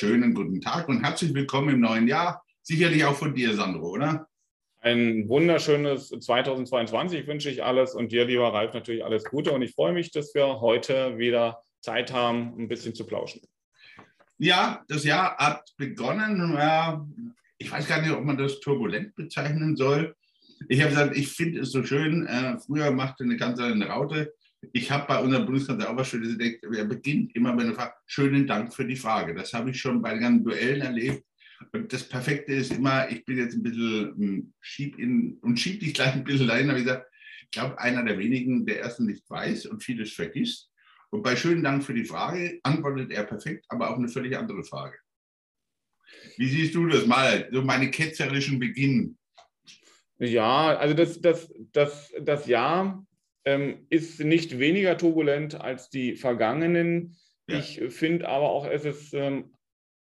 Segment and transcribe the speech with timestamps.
[0.00, 2.42] wunderschönen guten Tag und herzlich willkommen im neuen Jahr.
[2.62, 4.26] Sicherlich auch von dir, Sandro, oder?
[4.78, 9.52] Ein wunderschönes 2022 wünsche ich alles und dir, lieber Ralf, natürlich alles Gute.
[9.52, 13.42] Und ich freue mich, dass wir heute wieder Zeit haben, ein bisschen zu plauschen.
[14.38, 16.58] Ja, das Jahr hat begonnen.
[17.58, 20.16] Ich weiß gar nicht, ob man das turbulent bezeichnen soll.
[20.70, 22.26] Ich habe gesagt, ich finde es so schön.
[22.26, 24.32] Äh, früher machte eine Kanzlerin Raute
[24.72, 26.62] ich habe bei unserem Bundeskanzler auch was Schönes gedacht.
[26.76, 29.34] Er beginnt immer mit einer Frage, schönen Dank für die Frage.
[29.34, 31.24] Das habe ich schon bei den ganzen Duellen erlebt.
[31.72, 35.80] Und das Perfekte ist immer, ich bin jetzt ein bisschen hm, schieb in und schieb
[35.80, 37.06] dich gleich ein bisschen dahin, habe ich gesagt,
[37.42, 40.70] ich glaube, einer der wenigen, der erstens nicht weiß und vieles vergisst.
[41.10, 44.62] Und bei schönen Dank für die Frage antwortet er perfekt, aber auf eine völlig andere
[44.62, 44.96] Frage.
[46.36, 49.18] Wie siehst du das mal, so meine ketzerischen Beginn?
[50.18, 53.04] Ja, also das, das, das, das Ja
[53.44, 57.16] ähm, ist nicht weniger turbulent als die vergangenen.
[57.48, 57.58] Ja.
[57.58, 59.52] Ich finde aber auch, es ist, ähm,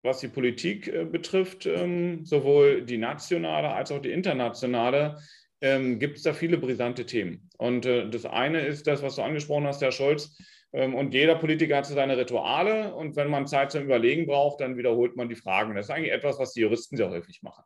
[0.02, 5.18] was die Politik äh, betrifft, ähm, sowohl die nationale als auch die internationale,
[5.60, 7.48] ähm, gibt es da viele brisante Themen.
[7.58, 10.36] Und äh, das eine ist das, was du angesprochen hast, Herr Scholz,
[10.74, 12.94] ähm, und jeder Politiker hat so seine Rituale.
[12.94, 15.74] Und wenn man Zeit zum Überlegen braucht, dann wiederholt man die Fragen.
[15.74, 17.62] Das ist eigentlich etwas, was die Juristen sehr häufig machen.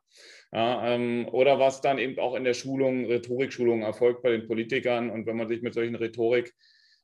[0.53, 5.11] Ja, ähm, oder was dann eben auch in der Schulung, Rhetorikschulung erfolgt bei den Politikern.
[5.11, 6.53] Und wenn man sich mit solchen Rhetoriklehrern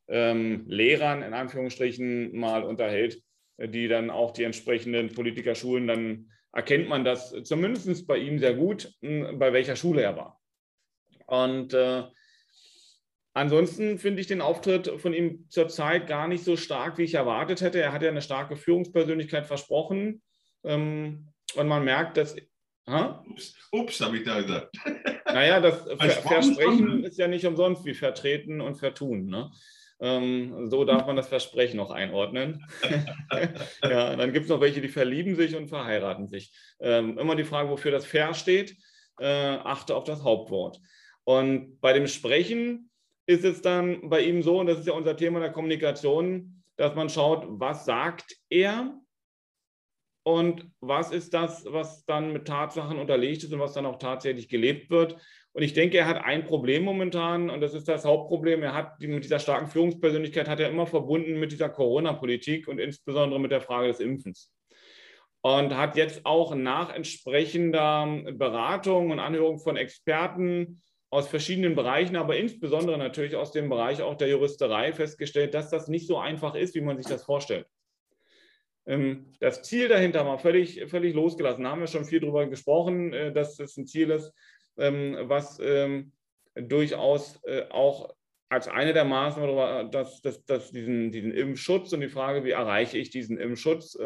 [0.08, 3.22] ähm, in Anführungsstrichen mal unterhält,
[3.58, 8.54] die dann auch die entsprechenden Politiker schulen, dann erkennt man das zumindest bei ihm sehr
[8.54, 10.40] gut, bei welcher Schule er war.
[11.26, 12.04] Und äh,
[13.36, 17.62] Ansonsten finde ich den Auftritt von ihm zurzeit gar nicht so stark, wie ich erwartet
[17.62, 17.80] hätte.
[17.80, 20.22] Er hat ja eine starke Führungspersönlichkeit versprochen.
[20.62, 22.36] Ähm, und man merkt, dass.
[22.86, 23.24] Ha?
[23.30, 24.76] Ups, ups habe ich da gesagt.
[25.26, 29.26] Naja, das Ver Versprechen ist ja nicht umsonst wie vertreten und vertun.
[29.26, 29.50] Ne?
[30.00, 32.64] Ähm, so darf man das Versprechen noch einordnen.
[33.82, 36.52] ja, dann gibt es noch welche, die verlieben sich und verheiraten sich.
[36.80, 38.76] Ähm, immer die Frage, wofür das Ver steht.
[39.18, 40.80] Äh, achte auf das Hauptwort.
[41.24, 42.90] Und bei dem Sprechen
[43.26, 46.94] ist es dann bei ihm so, und das ist ja unser Thema der Kommunikation, dass
[46.94, 48.98] man schaut, was sagt er
[50.24, 54.48] und was ist das, was dann mit Tatsachen unterlegt ist und was dann auch tatsächlich
[54.48, 55.16] gelebt wird.
[55.52, 58.62] Und ich denke, er hat ein Problem momentan und das ist das Hauptproblem.
[58.62, 63.38] Er hat mit dieser starken Führungspersönlichkeit hat er immer verbunden mit dieser Corona-Politik und insbesondere
[63.38, 64.50] mit der Frage des Impfens.
[65.42, 72.38] Und hat jetzt auch nach entsprechender Beratung und Anhörung von Experten aus verschiedenen Bereichen, aber
[72.38, 76.74] insbesondere natürlich aus dem Bereich auch der Juristerei festgestellt, dass das nicht so einfach ist,
[76.74, 77.66] wie man sich das vorstellt.
[78.86, 81.64] Ähm, das Ziel dahinter war völlig, völlig losgelassen.
[81.64, 84.32] Da haben wir schon viel darüber gesprochen, äh, dass es ein Ziel ist,
[84.76, 86.12] ähm, was ähm,
[86.54, 88.14] durchaus äh, auch
[88.48, 92.98] als eine der Maßnahmen, dass, dass, dass diesen, diesen Impfschutz und die Frage, wie erreiche
[92.98, 93.98] ich diesen Impfschutz,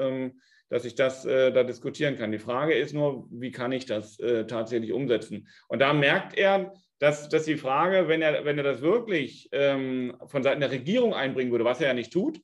[0.70, 2.32] dass ich das äh, da diskutieren kann.
[2.32, 5.48] Die Frage ist nur, wie kann ich das tatsächlich umsetzen?
[5.66, 10.16] Und da merkt er, dass, dass die Frage, wenn er, wenn er das wirklich ähm,
[10.26, 12.40] von Seiten der Regierung einbringen würde, was er ja nicht tut.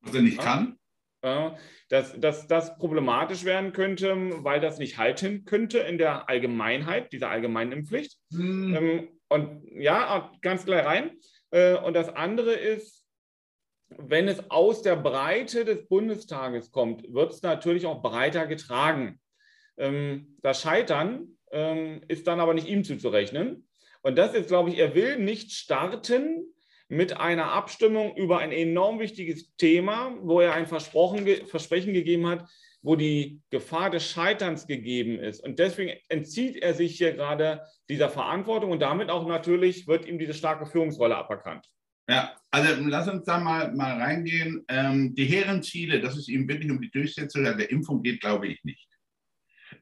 [0.00, 0.78] Was er nicht ja, kann.
[1.88, 7.30] Dass, dass das problematisch werden könnte, weil das nicht halten könnte in der Allgemeinheit, dieser
[7.30, 8.18] allgemeinen Impfpflicht.
[8.32, 8.74] Hm.
[8.74, 11.12] Ähm, und ja, ganz klar rein.
[11.50, 13.06] Äh, und das andere ist,
[13.98, 19.20] wenn es aus der Breite des Bundestages kommt, wird es natürlich auch breiter getragen.
[19.76, 23.68] Ähm, das Scheitern ähm, ist dann aber nicht ihm zuzurechnen.
[24.02, 26.51] Und das ist, glaube ich, er will nicht starten
[26.92, 32.46] mit einer Abstimmung über ein enorm wichtiges Thema, wo er ein Versprechen gegeben hat,
[32.82, 35.42] wo die Gefahr des Scheiterns gegeben ist.
[35.42, 40.18] Und deswegen entzieht er sich hier gerade dieser Verantwortung und damit auch natürlich wird ihm
[40.18, 41.66] diese starke Führungsrolle aberkannt.
[42.10, 44.62] Ja, also lass uns da mal, mal reingehen.
[44.68, 48.48] Ähm, die hehren Ziele, dass es ihm wirklich um die Durchsetzung der Impfung geht, glaube
[48.48, 48.86] ich nicht.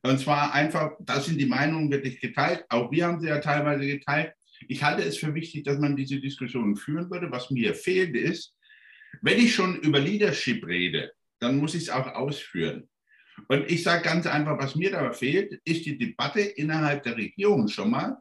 [0.02, 2.64] Und zwar einfach, da sind die Meinungen wirklich geteilt.
[2.68, 4.32] Auch wir haben sie ja teilweise geteilt.
[4.68, 7.30] Ich halte es für wichtig, dass man diese Diskussion führen würde.
[7.30, 8.54] Was mir fehlt ist,
[9.22, 12.88] wenn ich schon über Leadership rede, dann muss ich es auch ausführen.
[13.48, 17.68] Und ich sage ganz einfach, was mir da fehlt, ist die Debatte innerhalb der Regierung
[17.68, 18.16] schon mal,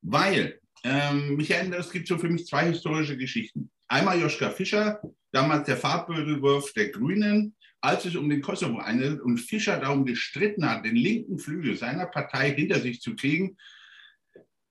[0.00, 3.70] weil, ähm, mich erinnert, es gibt so für mich zwei historische Geschichten.
[3.88, 5.00] Einmal Joschka Fischer,
[5.32, 10.68] damals der Farbbeutelwurf der Grünen, als es um den Kosovo handelt und Fischer darum gestritten
[10.68, 13.56] hat, den linken Flügel seiner Partei hinter sich zu kriegen,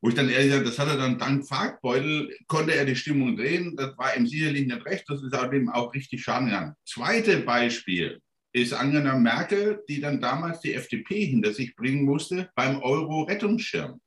[0.01, 3.37] wo ich dann ehrlich sage, das hat er dann dank Farbbeutel, konnte er die Stimmung
[3.37, 3.75] drehen.
[3.75, 6.73] Das war ihm sicherlich nicht recht, das ist aber dem auch richtig schaden gegangen.
[6.85, 8.19] Zweites Beispiel
[8.51, 14.01] ist Angela Merkel, die dann damals die FDP hinter sich bringen musste beim Euro-Rettungsschirm.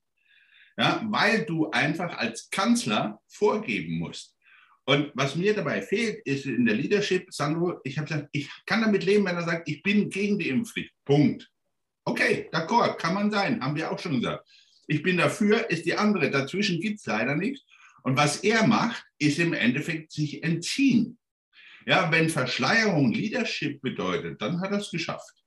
[0.77, 4.35] Ja, weil du einfach als Kanzler vorgeben musst.
[4.83, 8.81] Und was mir dabei fehlt, ist in der Leadership, Sandro, ich habe gesagt, ich kann
[8.81, 10.91] damit leben, wenn er sagt, ich bin gegen die Impfpflicht.
[11.05, 11.49] Punkt.
[12.03, 14.47] Okay, d'accord, kann man sein, haben wir auch schon gesagt.
[14.87, 16.29] Ich bin dafür, ist die andere.
[16.29, 17.65] Dazwischen gibt es leider nichts.
[18.03, 21.17] Und was er macht, ist im Endeffekt sich entziehen.
[21.87, 25.43] Ja, wenn Verschleierung Leadership bedeutet, dann hat er es geschafft.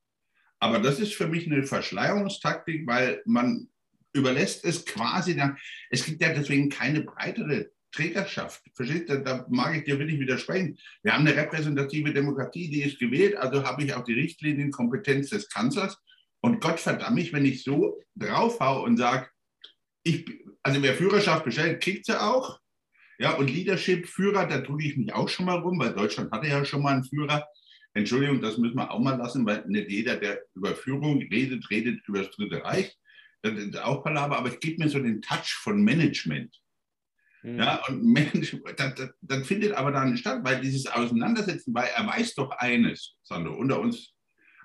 [0.59, 3.69] Aber das ist für mich eine Verschleierungstaktik, weil man
[4.13, 5.57] überlässt es quasi dann.
[5.89, 8.61] Es gibt ja deswegen keine breitere Trägerschaft.
[8.73, 9.09] Versteht?
[9.09, 10.77] Da, da mag ich dir wirklich widersprechen.
[11.01, 15.49] Wir haben eine repräsentative Demokratie, die ist gewählt, also habe ich auch die Richtlinienkompetenz des
[15.49, 15.97] Kanzlers.
[16.41, 19.29] Und Gott verdammt mich, wenn ich so draufhau und sage,
[20.03, 20.25] ich,
[20.63, 22.59] also wer Führerschaft bestellt, kriegt sie auch.
[23.17, 26.47] Ja, und Leadership, Führer, da drücke ich mich auch schon mal rum, weil Deutschland hatte
[26.47, 27.45] ja schon mal einen Führer.
[27.93, 32.07] Entschuldigung, das müssen wir auch mal lassen, weil nicht jeder, der über Führung redet, redet
[32.07, 32.95] über das Dritte Reich.
[33.41, 36.55] Das ist auch Palaver, aber es gibt mir so den Touch von Management.
[37.41, 37.57] Mhm.
[37.57, 41.89] Ja, und Mensch, das, das, das, findet aber da nicht statt, weil dieses Auseinandersetzen, weil
[41.95, 44.13] er weiß doch eines, Sandro, unter uns,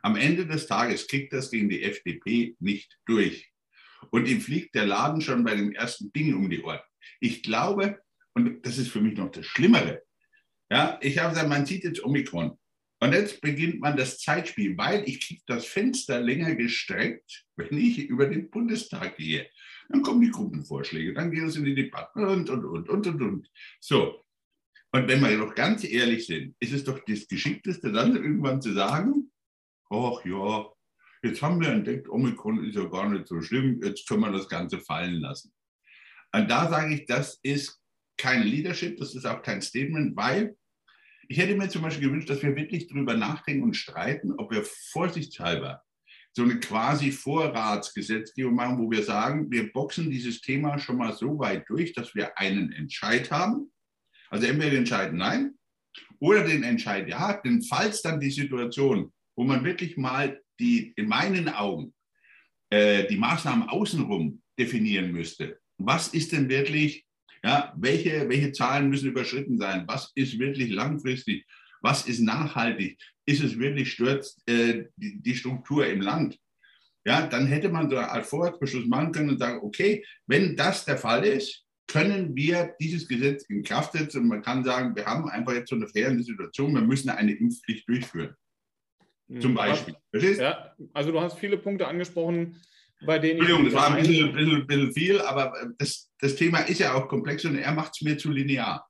[0.05, 3.51] am Ende des Tages kriegt das gegen die FDP nicht durch.
[4.11, 6.81] Und ihm fliegt der Laden schon bei dem ersten Ding um die Ohren.
[7.21, 7.99] Ich glaube,
[8.35, 10.03] und das ist für mich noch das Schlimmere,
[10.71, 12.59] ja, ich habe gesagt, man sieht jetzt Omikron.
[13.01, 17.99] Und jetzt beginnt man das Zeitspiel, weil ich kriege das Fenster länger gestreckt, wenn ich
[17.99, 19.49] über den Bundestag gehe.
[19.89, 23.23] Dann kommen die Gruppenvorschläge, dann gehen es in die Debatten und, und, und, und, und,
[23.23, 23.51] und.
[23.81, 24.25] So.
[24.93, 28.73] Und wenn wir doch ganz ehrlich sind, ist es doch das Geschickteste, dann irgendwann zu
[28.73, 29.24] sagen,
[29.95, 30.67] ach ja,
[31.23, 34.49] jetzt haben wir entdeckt, Omikron ist ja gar nicht so schlimm, jetzt können wir das
[34.49, 35.53] Ganze fallen lassen.
[36.33, 37.81] Und da sage ich, das ist
[38.17, 40.57] kein Leadership, das ist auch kein Statement, weil
[41.29, 44.65] ich hätte mir zum Beispiel gewünscht, dass wir wirklich darüber nachdenken und streiten, ob wir
[44.93, 45.83] vorsichtshalber
[46.37, 51.39] so eine quasi Vorratsgesetzgebung machen, wo wir sagen, wir boxen dieses Thema schon mal so
[51.39, 53.73] weit durch, dass wir einen Entscheid haben.
[54.31, 55.55] Also entweder den Entscheid Nein
[56.19, 61.09] oder den Entscheid Ja, denn falls dann die Situation, wo man wirklich mal die, in
[61.09, 61.95] meinen Augen,
[62.71, 67.05] äh, die Maßnahmen außenrum definieren müsste, was ist denn wirklich
[67.45, 69.85] ja, welche, welche Zahlen müssen überschritten sein?
[69.87, 71.47] Was ist wirklich langfristig?
[71.83, 72.99] Was ist nachhaltig?
[73.27, 76.39] Ist es wirklich stürzt äh, die, die, Struktur im Land?
[77.05, 80.97] Ja, dann hätte man so einen Vorratsbeschluss machen können und sagen, okay, wenn das der
[80.97, 85.29] Fall ist, können wir dieses Gesetz in Kraft setzen und man kann sagen, wir haben
[85.29, 88.35] einfach jetzt so eine faire Situation, wir müssen eine Impfpflicht durchführen.
[89.41, 89.97] Zum Beispiel.
[90.11, 90.41] Verstehst?
[90.41, 92.61] Ja, also du hast viele Punkte angesprochen,
[93.05, 96.79] bei denen Entschuldigung, das war ein bisschen, bisschen, bisschen viel, aber das, das Thema ist
[96.79, 98.89] ja auch komplex und er macht es mir zu linear.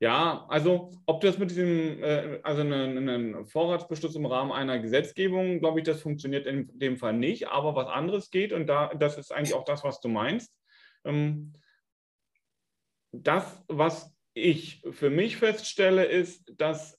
[0.00, 5.60] Ja, also ob das mit diesem, äh, also einen, einen Vorratsbeschluss im Rahmen einer Gesetzgebung,
[5.60, 9.16] glaube ich, das funktioniert in dem Fall nicht, aber was anderes geht und da, das
[9.16, 10.52] ist eigentlich auch das, was du meinst.
[11.04, 11.52] Ähm,
[13.12, 16.98] das, was ich für mich feststelle, ist, dass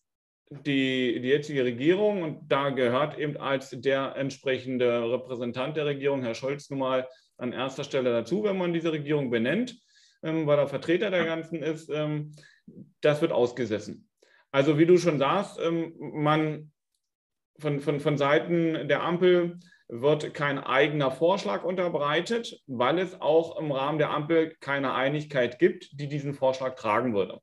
[0.62, 6.36] die, die jetzige Regierung, und da gehört eben als der entsprechende Repräsentant der Regierung, Herr
[6.36, 7.08] Scholz, nun mal
[7.38, 9.76] an erster Stelle dazu, wenn man diese Regierung benennt,
[10.24, 12.36] ähm, weil er Vertreter der ganzen ist, ähm,
[13.02, 14.08] das wird ausgesessen.
[14.52, 16.72] Also wie du schon sagst, ähm, man
[17.60, 23.72] von, von, von Seiten der Ampel wird kein eigener Vorschlag unterbreitet, weil es auch im
[23.72, 27.40] Rahmen der Ampel keine Einigkeit gibt, die diesen Vorschlag tragen würde.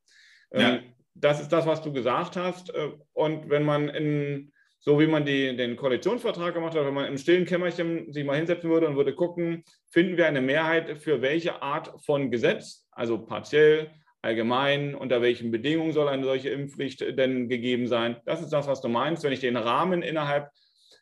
[0.53, 0.81] Ja.
[1.21, 2.75] Das ist das, was du gesagt hast.
[2.75, 7.07] Äh, und wenn man in, so wie man die, den Koalitionsvertrag gemacht hat, wenn man
[7.07, 11.21] im stillen Kämmerchen sich mal hinsetzen würde und würde gucken, finden wir eine Mehrheit für
[11.21, 13.91] welche Art von Gesetz, also partiell,
[14.23, 18.17] allgemein, unter welchen Bedingungen soll eine solche Impfpflicht denn gegeben sein.
[18.27, 19.23] Das ist das, was du meinst.
[19.23, 20.51] Wenn ich den Rahmen innerhalb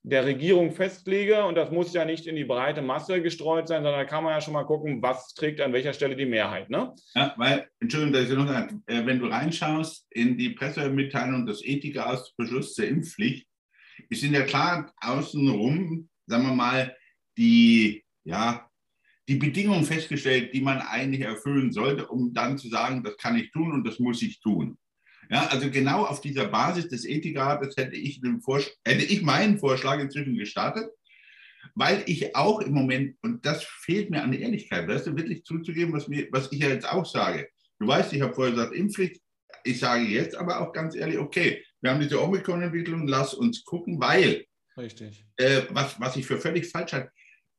[0.09, 1.45] der Regierung festlege.
[1.45, 4.35] Und das muss ja nicht in die breite Masse gestreut sein, sondern da kann man
[4.35, 6.71] ja schon mal gucken, was trägt an welcher Stelle die Mehrheit.
[6.71, 6.95] Ne?
[7.15, 11.65] Ja, weil, Entschuldigung, dass ich noch sage, äh, wenn du reinschaust in die Pressemitteilung des
[11.65, 13.47] Ethikausbeschlusses zur Impfpflicht,
[14.11, 16.97] sind ja klar außenrum, sagen wir mal,
[17.37, 18.69] die, ja,
[19.29, 23.51] die Bedingungen festgestellt, die man eigentlich erfüllen sollte, um dann zu sagen, das kann ich
[23.51, 24.79] tun und das muss ich tun.
[25.31, 28.21] Ja, also genau auf dieser Basis des Ethikrates hätte ich,
[28.85, 30.91] hätte ich meinen Vorschlag inzwischen gestartet,
[31.75, 35.93] weil ich auch im Moment, und das fehlt mir an Ehrlichkeit, weißt du, wirklich zuzugeben,
[35.93, 37.49] was, mir, was ich ja jetzt auch sage.
[37.79, 39.21] Du weißt, ich habe vorher gesagt, Impfpflicht.
[39.65, 44.01] Ich sage jetzt aber auch ganz ehrlich, okay, wir haben diese Omikron-Entwicklung, lass uns gucken,
[44.01, 44.45] weil,
[44.77, 45.27] Richtig.
[45.37, 47.11] Äh, was, was ich für völlig falsch halte,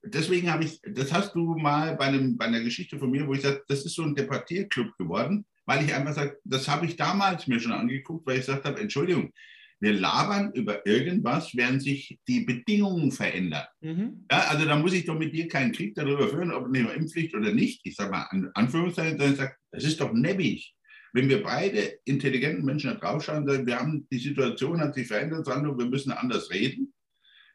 [0.03, 3.33] deswegen habe ich, das hast du mal bei, einem, bei einer Geschichte von mir, wo
[3.33, 6.95] ich sage, das ist so ein Debattierclub geworden weil ich einfach sage, das habe ich
[6.95, 9.31] damals mir schon angeguckt, weil ich gesagt habe, Entschuldigung,
[9.79, 13.67] wir labern über irgendwas, während sich die Bedingungen verändern.
[13.79, 14.25] Mhm.
[14.31, 17.35] Ja, also da muss ich doch mit dir keinen Krieg darüber führen, ob eine Impfpflicht
[17.35, 17.81] oder nicht.
[17.83, 20.73] Ich sage mal, an Anführungszeichen, sondern ich sage, das ist doch nebbig.
[21.13, 25.45] wenn wir beide intelligenten Menschen da draufschauen, sagen, wir haben, die Situation hat sich verändert,
[25.45, 26.95] sagen wir müssen anders reden.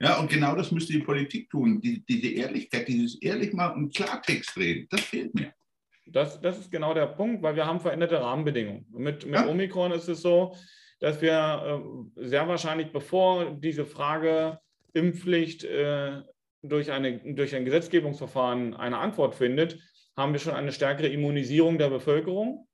[0.00, 1.80] Ja, und genau das müsste die Politik tun.
[1.80, 5.52] Die, diese Ehrlichkeit, dieses ehrlich mal und Klartext reden, das fehlt mir.
[6.06, 8.86] Das, das ist genau der Punkt, weil wir haben veränderte Rahmenbedingungen.
[8.90, 9.48] Mit, mit ja.
[9.48, 10.54] Omikron ist es so,
[11.00, 11.82] dass wir
[12.16, 14.58] äh, sehr wahrscheinlich, bevor diese Frage
[14.92, 16.22] Impfpflicht äh,
[16.62, 19.78] durch, eine, durch ein Gesetzgebungsverfahren eine Antwort findet,
[20.16, 22.68] haben wir schon eine stärkere Immunisierung der Bevölkerung.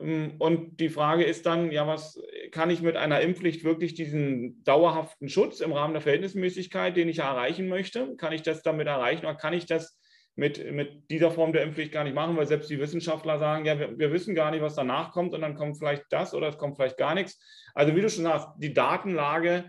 [0.00, 2.20] Ähm, und die Frage ist dann, ja, was
[2.52, 7.18] kann ich mit einer Impfpflicht wirklich diesen dauerhaften Schutz im Rahmen der Verhältnismäßigkeit, den ich
[7.18, 9.97] erreichen möchte, kann ich das damit erreichen oder kann ich das
[10.38, 13.76] mit, mit dieser Form der Impfpflicht gar nicht machen, weil selbst die Wissenschaftler sagen, ja,
[13.76, 16.58] wir, wir wissen gar nicht, was danach kommt und dann kommt vielleicht das oder es
[16.58, 17.40] kommt vielleicht gar nichts.
[17.74, 19.64] Also wie du schon sagst, die Datenlage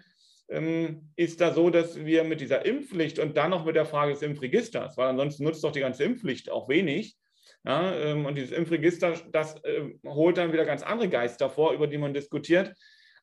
[0.48, 4.14] ähm, ist da so, dass wir mit dieser Impfpflicht und dann noch mit der Frage
[4.14, 7.18] des Impfregisters, weil ansonsten nutzt doch die ganze Impfpflicht auch wenig,
[7.66, 11.88] ja, ähm, und dieses Impfregister, das äh, holt dann wieder ganz andere Geister vor, über
[11.88, 12.76] die man diskutiert.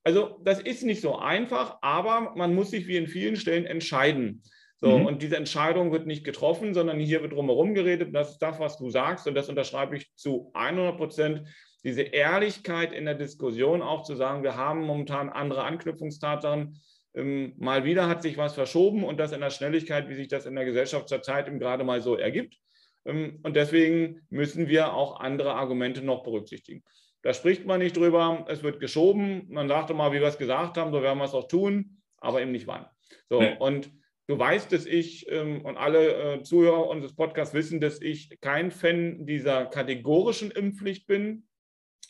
[0.02, 4.42] Also das ist nicht so einfach, aber man muss sich wie in vielen Stellen entscheiden.
[4.80, 5.06] So, mhm.
[5.06, 8.14] Und diese Entscheidung wird nicht getroffen, sondern hier wird drumherum geredet.
[8.14, 9.26] Das ist das, was du sagst.
[9.26, 11.48] Und das unterschreibe ich zu 100 Prozent.
[11.82, 16.80] Diese Ehrlichkeit in der Diskussion auch zu sagen, wir haben momentan andere Anknüpfungstatsachen.
[17.14, 20.44] Ähm, mal wieder hat sich was verschoben und das in der Schnelligkeit, wie sich das
[20.44, 22.58] in der Gesellschaft zurzeit eben gerade mal so ergibt.
[23.06, 26.82] Ähm, und deswegen müssen wir auch andere Argumente noch berücksichtigen.
[27.22, 29.46] Da spricht man nicht drüber, es wird geschoben.
[29.48, 32.42] Man sagt immer, wie wir es gesagt haben, so werden wir es auch tun, aber
[32.42, 32.86] eben nicht wann.
[33.30, 33.56] So, nee.
[33.58, 33.90] und
[34.26, 38.70] du weißt, dass ich ähm, und alle äh, Zuhörer unseres Podcasts wissen, dass ich kein
[38.70, 41.46] Fan dieser kategorischen Impfpflicht bin,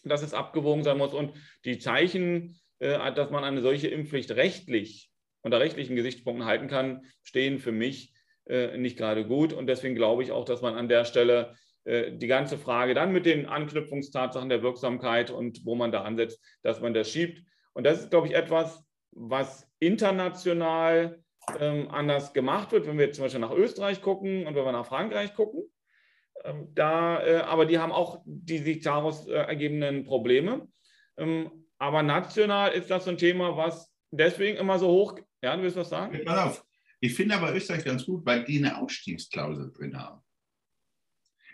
[0.05, 1.15] dass es abgewogen sein muss.
[1.15, 1.33] Und
[1.65, 5.11] die Zeichen, äh, dass man eine solche Impfpflicht rechtlich
[5.43, 8.13] unter rechtlichen Gesichtspunkten halten kann, stehen für mich
[8.47, 9.53] äh, nicht gerade gut.
[9.53, 11.55] Und deswegen glaube ich auch, dass man an der Stelle
[11.85, 16.41] äh, die ganze Frage dann mit den Anknüpfungstatsachen der Wirksamkeit und wo man da ansetzt,
[16.63, 17.43] dass man das schiebt.
[17.75, 21.23] Und das ist, glaube ich, etwas, was international
[21.59, 24.87] ähm, anders gemacht wird, wenn wir zum Beispiel nach Österreich gucken und wenn wir nach
[24.87, 25.65] Frankreich gucken.
[26.45, 30.69] Ähm, da, äh, aber die haben auch die sich daraus äh, ergebenden Probleme.
[31.17, 35.19] Ähm, aber national ist das so ein Thema, was deswegen immer so hoch.
[35.43, 36.21] Ja, du willst was sagen?
[36.25, 36.65] Pass auf.
[37.01, 40.23] Ich finde aber Österreich ganz gut, weil die eine Ausstiegsklausel drin haben.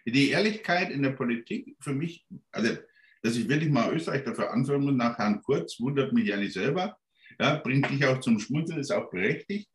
[0.06, 2.76] Die Ehrlichkeit in der Politik für mich, also
[3.22, 6.54] dass ich wirklich mal Österreich dafür anführen muss, nach Herrn Kurz, wundert mich ja nicht
[6.54, 6.96] selber,
[7.38, 9.68] ja, bringt dich auch zum Schmunzeln, ist auch berechtigt.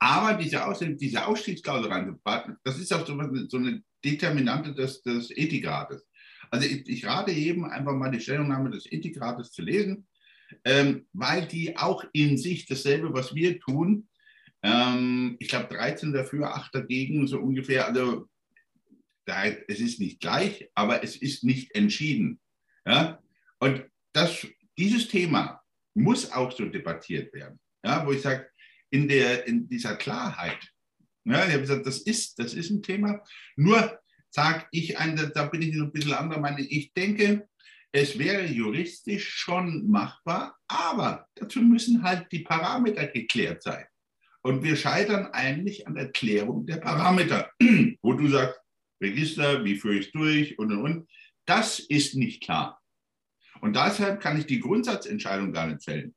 [0.00, 0.60] Aber diese,
[0.96, 3.16] diese Ausstiegsklausel reinzupacken, das ist auch so,
[3.48, 6.06] so eine Determinante des, des Ethikrates.
[6.50, 10.08] Also ich, ich, rate jedem einfach mal die Stellungnahme des Ethikrates zu lesen,
[10.64, 14.08] ähm, weil die auch in sich dasselbe, was wir tun,
[14.62, 17.86] ähm, ich glaube 13 dafür, 8 dagegen, so ungefähr.
[17.86, 18.26] Also
[19.26, 22.40] da, es ist nicht gleich, aber es ist nicht entschieden.
[22.86, 23.22] Ja?
[23.58, 24.46] Und das,
[24.78, 25.60] dieses Thema
[25.94, 28.06] muss auch so debattiert werden, ja?
[28.06, 28.48] wo ich sage,
[28.90, 30.58] in, in dieser Klarheit,
[31.24, 33.22] ja, ich habe gesagt, das ist, das ist ein Thema.
[33.56, 36.66] Nur sage ich, ein, da bin ich ein bisschen anderer Meinung.
[36.68, 37.48] Ich denke,
[37.92, 43.84] es wäre juristisch schon machbar, aber dazu müssen halt die Parameter geklärt sein.
[44.42, 47.50] Und wir scheitern eigentlich an der Klärung der Parameter,
[48.02, 48.58] wo du sagst,
[49.02, 51.10] Register, wie führe ich es durch und und und.
[51.46, 52.80] Das ist nicht klar.
[53.60, 56.14] Und deshalb kann ich die Grundsatzentscheidung gar nicht fällen.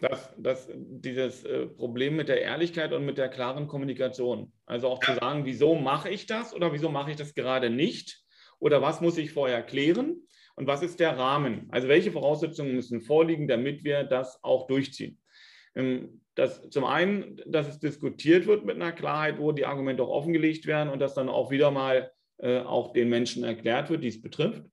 [0.00, 4.52] Das, das, dieses äh, Problem mit der Ehrlichkeit und mit der klaren Kommunikation.
[4.66, 8.22] Also auch zu sagen, wieso mache ich das oder wieso mache ich das gerade nicht?
[8.58, 10.22] Oder was muss ich vorher klären?
[10.56, 11.68] Und was ist der Rahmen?
[11.70, 15.18] Also welche Voraussetzungen müssen vorliegen, damit wir das auch durchziehen?
[15.74, 20.08] Ähm, dass zum einen, dass es diskutiert wird mit einer Klarheit, wo die Argumente auch
[20.08, 24.08] offengelegt werden und dass dann auch wieder mal äh, auch den Menschen erklärt wird, die
[24.08, 24.64] es betrifft.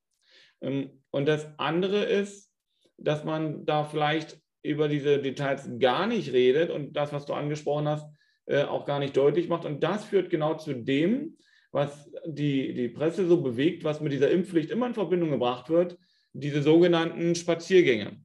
[0.62, 2.52] Ähm, und das andere ist,
[2.98, 7.88] dass man da vielleicht über diese Details gar nicht redet und das, was du angesprochen
[7.88, 8.08] hast,
[8.46, 9.66] äh, auch gar nicht deutlich macht.
[9.66, 11.38] Und das führt genau zu dem,
[11.72, 15.98] was die, die Presse so bewegt, was mit dieser Impfpflicht immer in Verbindung gebracht wird,
[16.34, 18.18] diese sogenannten Spaziergänge.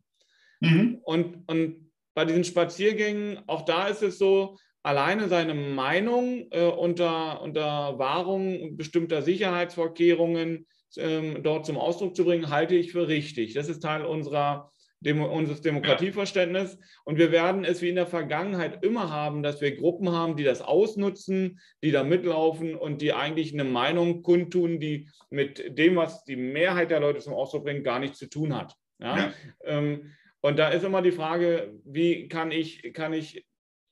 [0.61, 1.01] Mhm.
[1.03, 7.43] Und, und bei diesen Spaziergängen, auch da ist es so, alleine seine Meinung äh, unter,
[7.43, 10.67] unter Wahrung bestimmter Sicherheitsvorkehrungen
[10.97, 13.55] ähm, dort zum Ausdruck zu bringen, halte ich für richtig.
[13.55, 16.79] Das ist Teil unserer, Demo, unseres Demokratieverständnisses.
[17.05, 20.45] Und wir werden es wie in der Vergangenheit immer haben, dass wir Gruppen haben, die
[20.45, 26.25] das ausnutzen, die da mitlaufen und die eigentlich eine Meinung kundtun, die mit dem, was
[26.25, 28.75] die Mehrheit der Leute zum Ausdruck bringt, gar nichts zu tun hat.
[28.99, 29.17] Ja?
[29.17, 29.33] ja.
[29.65, 33.47] Ähm, und da ist immer die Frage, wie kann ich, kann ich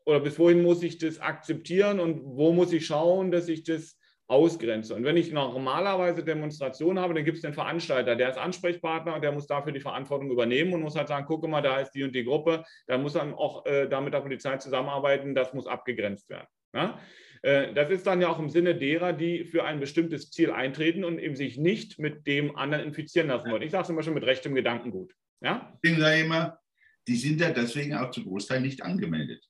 [0.07, 3.99] oder bis wohin muss ich das akzeptieren und wo muss ich schauen, dass ich das
[4.27, 4.95] ausgrenze.
[4.95, 9.23] Und wenn ich normalerweise Demonstrationen habe, dann gibt es den Veranstalter, der ist Ansprechpartner und
[9.23, 12.05] der muss dafür die Verantwortung übernehmen und muss halt sagen, gucke mal, da ist die
[12.05, 15.67] und die Gruppe, da muss dann auch äh, da mit der Polizei zusammenarbeiten, das muss
[15.67, 16.49] abgegrenzt werden.
[16.75, 16.99] Ja?
[17.43, 21.05] Äh, das ist dann ja auch im Sinne derer, die für ein bestimmtes Ziel eintreten
[21.05, 23.63] und eben sich nicht mit dem anderen infizieren lassen wollen.
[23.63, 25.13] Ich sage zum Beispiel mit rechtem Gedankengut.
[25.43, 25.79] Ja?
[25.83, 26.59] Ich sage immer,
[27.07, 29.45] die sind ja deswegen auch zu Großteil nicht angemeldet.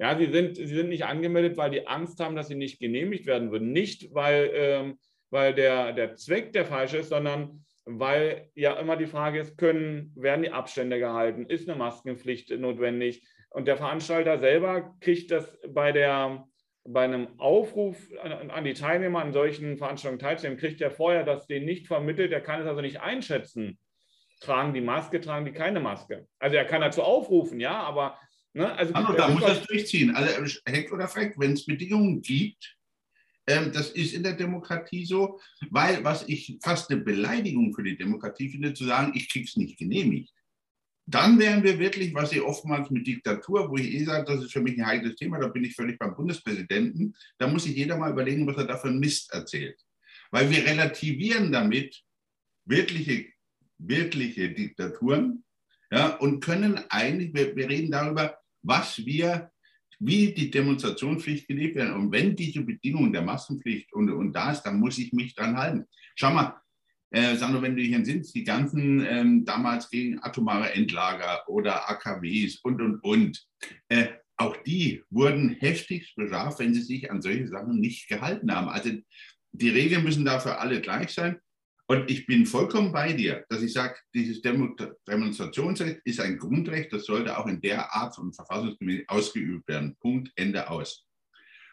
[0.00, 3.26] Ja, sie sind, sie sind nicht angemeldet, weil die Angst haben, dass sie nicht genehmigt
[3.26, 3.70] werden würden.
[3.70, 9.06] Nicht, weil, ähm, weil der, der Zweck der falsche ist, sondern weil ja immer die
[9.06, 11.44] Frage ist, können, werden die Abstände gehalten?
[11.44, 13.28] Ist eine Maskenpflicht notwendig?
[13.50, 16.46] Und der Veranstalter selber kriegt das bei, der,
[16.84, 21.46] bei einem Aufruf an, an die Teilnehmer an solchen Veranstaltungen teilzunehmen, kriegt er vorher das
[21.46, 22.32] denen nicht vermittelt.
[22.32, 23.78] Er kann es also nicht einschätzen.
[24.40, 26.26] Tragen die Maske, tragen die keine Maske.
[26.38, 28.16] Also er kann dazu aufrufen, ja, aber
[28.52, 28.72] Ne?
[28.72, 30.14] Also, also da muss das durchziehen.
[30.14, 32.76] Also Heck oder Freck, wenn es Bedingungen gibt,
[33.46, 35.40] ähm, das ist in der Demokratie so,
[35.70, 39.78] weil was ich fast eine Beleidigung für die Demokratie finde, zu sagen, ich krieg's nicht
[39.78, 40.32] genehmigt.
[41.06, 44.52] Dann wären wir wirklich, was ihr oftmals mit Diktatur, wo ich eh sage, das ist
[44.52, 47.96] für mich ein heikles Thema, da bin ich völlig beim Bundespräsidenten, da muss sich jeder
[47.96, 49.80] mal überlegen, was er da für Mist erzählt.
[50.30, 52.00] Weil wir relativieren damit
[52.64, 53.26] wirkliche,
[53.78, 55.42] wirkliche Diktaturen
[55.90, 59.50] ja, und können eigentlich, wir, wir reden darüber, was wir,
[59.98, 61.94] wie die Demonstrationspflicht gelebt werden.
[61.94, 65.56] Und wenn diese Bedingungen der Massenpflicht und, und da ist, dann muss ich mich dran
[65.56, 65.84] halten.
[66.14, 66.60] Schau mal,
[67.10, 72.60] äh, Sandro, wenn du hier siehst, die ganzen ähm, damals gegen atomare Endlager oder AKWs
[72.62, 73.46] und, und, und,
[73.88, 78.68] äh, auch die wurden heftig bestraft, wenn sie sich an solche Sachen nicht gehalten haben.
[78.68, 78.90] Also
[79.52, 81.38] die Regeln müssen dafür alle gleich sein.
[81.90, 87.04] Und ich bin vollkommen bei dir, dass ich sage, dieses Demonstrationsrecht ist ein Grundrecht, das
[87.04, 89.96] sollte auch in der Art von verfassungsgemäß ausgeübt werden.
[89.98, 91.04] Punkt, Ende aus.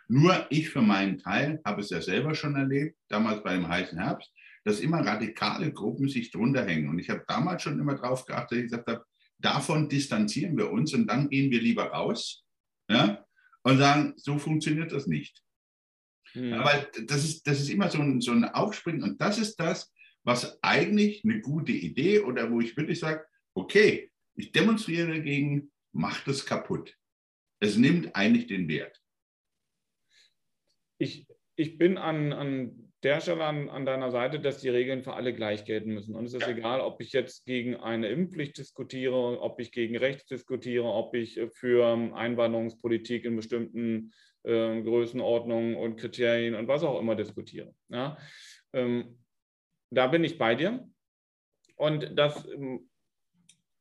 [0.08, 4.00] Nur ich für meinen Teil habe es ja selber schon erlebt, damals bei dem heißen
[4.00, 6.90] Herbst, dass immer radikale Gruppen sich drunter hängen.
[6.90, 9.06] Und ich habe damals schon immer darauf geachtet, dass ich gesagt habe,
[9.38, 12.44] davon distanzieren wir uns und dann gehen wir lieber raus
[12.90, 13.24] ja,
[13.62, 15.44] und sagen, so funktioniert das nicht.
[16.34, 19.94] Aber das ist, das ist immer so ein, so ein Aufspringen und das ist das,
[20.28, 26.28] was eigentlich eine gute Idee oder wo ich wirklich sage, okay, ich demonstriere dagegen, macht
[26.28, 26.94] es kaputt.
[27.62, 29.02] Es nimmt eigentlich den Wert.
[30.98, 35.14] Ich, ich bin an, an der Stelle an, an deiner Seite, dass die Regeln für
[35.14, 36.14] alle gleich gelten müssen.
[36.14, 36.50] Und es ist ja.
[36.50, 41.40] egal, ob ich jetzt gegen eine Impfpflicht diskutiere, ob ich gegen Rechts diskutiere, ob ich
[41.54, 44.12] für Einwanderungspolitik in bestimmten
[44.44, 47.74] äh, Größenordnungen und Kriterien und was auch immer diskutiere.
[47.88, 48.18] Ja?
[48.74, 49.20] Ähm,
[49.90, 50.88] da bin ich bei dir.
[51.76, 52.90] Und dass ähm,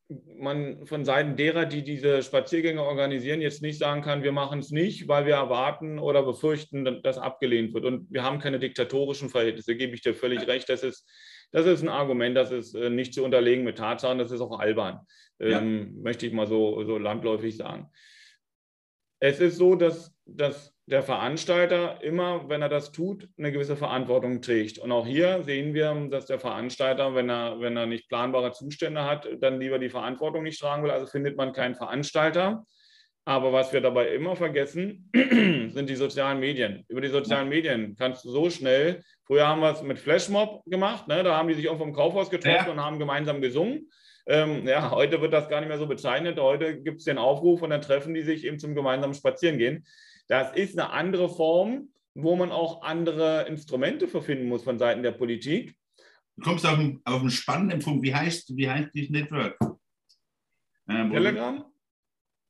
[0.09, 4.71] man von Seiten derer, die diese Spaziergänge organisieren, jetzt nicht sagen kann, wir machen es
[4.71, 7.85] nicht, weil wir erwarten oder befürchten, dass abgelehnt wird.
[7.85, 10.69] Und wir haben keine diktatorischen Verhältnisse, gebe ich dir völlig recht.
[10.69, 11.11] Das ist,
[11.51, 14.61] das ist ein Argument, das ist äh, nicht zu unterlegen mit Tatsachen, das ist auch
[14.61, 15.01] albern,
[15.40, 15.59] ja.
[15.59, 17.90] ähm, möchte ich mal so, so landläufig sagen.
[19.19, 24.40] Es ist so, dass, dass der Veranstalter immer, wenn er das tut, eine gewisse Verantwortung
[24.40, 24.79] trägt.
[24.79, 29.05] Und auch hier sehen wir, dass der Veranstalter, wenn er, wenn er nicht planbare Zustände
[29.05, 30.92] hat, dann lieber die Verantwortung nicht tragen will.
[30.92, 32.64] Also findet man keinen Veranstalter.
[33.25, 36.85] Aber was wir dabei immer vergessen, sind die sozialen Medien.
[36.87, 41.09] Über die sozialen Medien kannst du so schnell, früher haben wir es mit Flashmob gemacht,
[41.09, 41.25] ne?
[41.25, 42.72] da haben die sich irgendwo im Kaufhaus getroffen ja.
[42.72, 43.90] und haben gemeinsam gesungen.
[44.29, 46.38] Ähm, ja, heute wird das gar nicht mehr so bezeichnet.
[46.38, 49.85] Heute gibt es den Aufruf und dann treffen die sich eben zum gemeinsamen Spazierengehen.
[50.28, 55.02] Das ist eine andere Form, wo man auch andere Instrumente für finden muss von Seiten
[55.02, 55.76] der Politik.
[56.36, 58.02] Du kommst auf einen, auf einen spannenden Punkt.
[58.02, 59.56] Wie heißt, wie heißt dieses Network?
[60.88, 61.64] Äh, Telegram?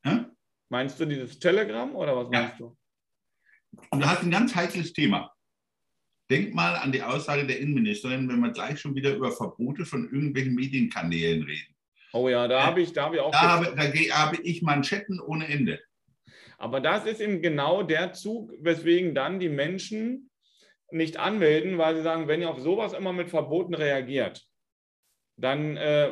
[0.04, 0.24] Hä?
[0.68, 2.66] Meinst du dieses Telegram oder was meinst ja.
[2.66, 2.76] du?
[3.90, 5.32] Und du hast ein ganz heikles Thema.
[6.30, 10.10] Denk mal an die Aussage der Innenministerin, wenn wir gleich schon wieder über Verbote von
[10.10, 11.76] irgendwelchen Medienkanälen reden.
[12.12, 13.30] Oh ja, da äh, habe ich, da habe ich auch.
[13.30, 15.80] Da habe, da habe ich Manschetten ohne Ende.
[16.58, 20.30] Aber das ist eben genau der Zug, weswegen dann die Menschen
[20.90, 24.46] nicht anmelden, weil sie sagen, wenn ihr auf sowas immer mit Verboten reagiert,
[25.36, 26.10] dann, äh,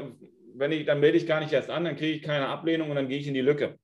[0.55, 2.97] wenn ich, dann melde ich gar nicht erst an, dann kriege ich keine Ablehnung und
[2.97, 3.79] dann gehe ich in die Lücke.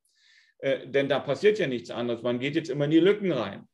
[0.59, 2.23] Äh, denn da passiert ja nichts anderes.
[2.23, 3.67] Man geht jetzt immer in die Lücken rein.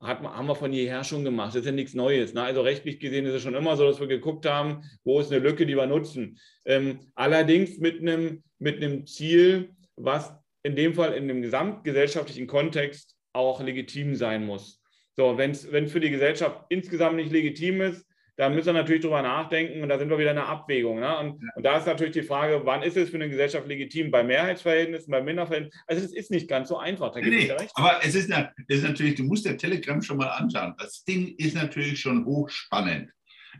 [0.00, 1.50] Hat, haben wir von jeher schon gemacht.
[1.50, 2.34] Das ist ja nichts Neues.
[2.34, 2.42] Ne?
[2.42, 5.40] Also rechtlich gesehen ist es schon immer so, dass wir geguckt haben, wo ist eine
[5.40, 6.38] Lücke, die wir nutzen.
[6.66, 13.14] Ähm, allerdings mit einem, mit einem Ziel, was in dem Fall in dem gesamtgesellschaftlichen Kontext
[13.32, 14.80] auch legitim sein muss.
[15.16, 15.54] So, wenn
[15.88, 18.04] für die Gesellschaft insgesamt nicht legitim ist,
[18.36, 20.98] da müssen wir natürlich drüber nachdenken und da sind wir wieder in der Abwägung.
[20.98, 21.18] Ne?
[21.18, 21.48] Und, ja.
[21.54, 24.10] und, da ist natürlich die Frage, wann ist es für eine Gesellschaft legitim?
[24.10, 25.80] Bei Mehrheitsverhältnissen, bei Minderverhältnissen?
[25.86, 27.12] Also es ist nicht ganz so einfach.
[27.12, 27.70] Da nee, recht.
[27.74, 30.74] Aber es ist, es ist natürlich, du musst der Telegram schon mal anschauen.
[30.78, 33.10] Das Ding ist natürlich schon hochspannend.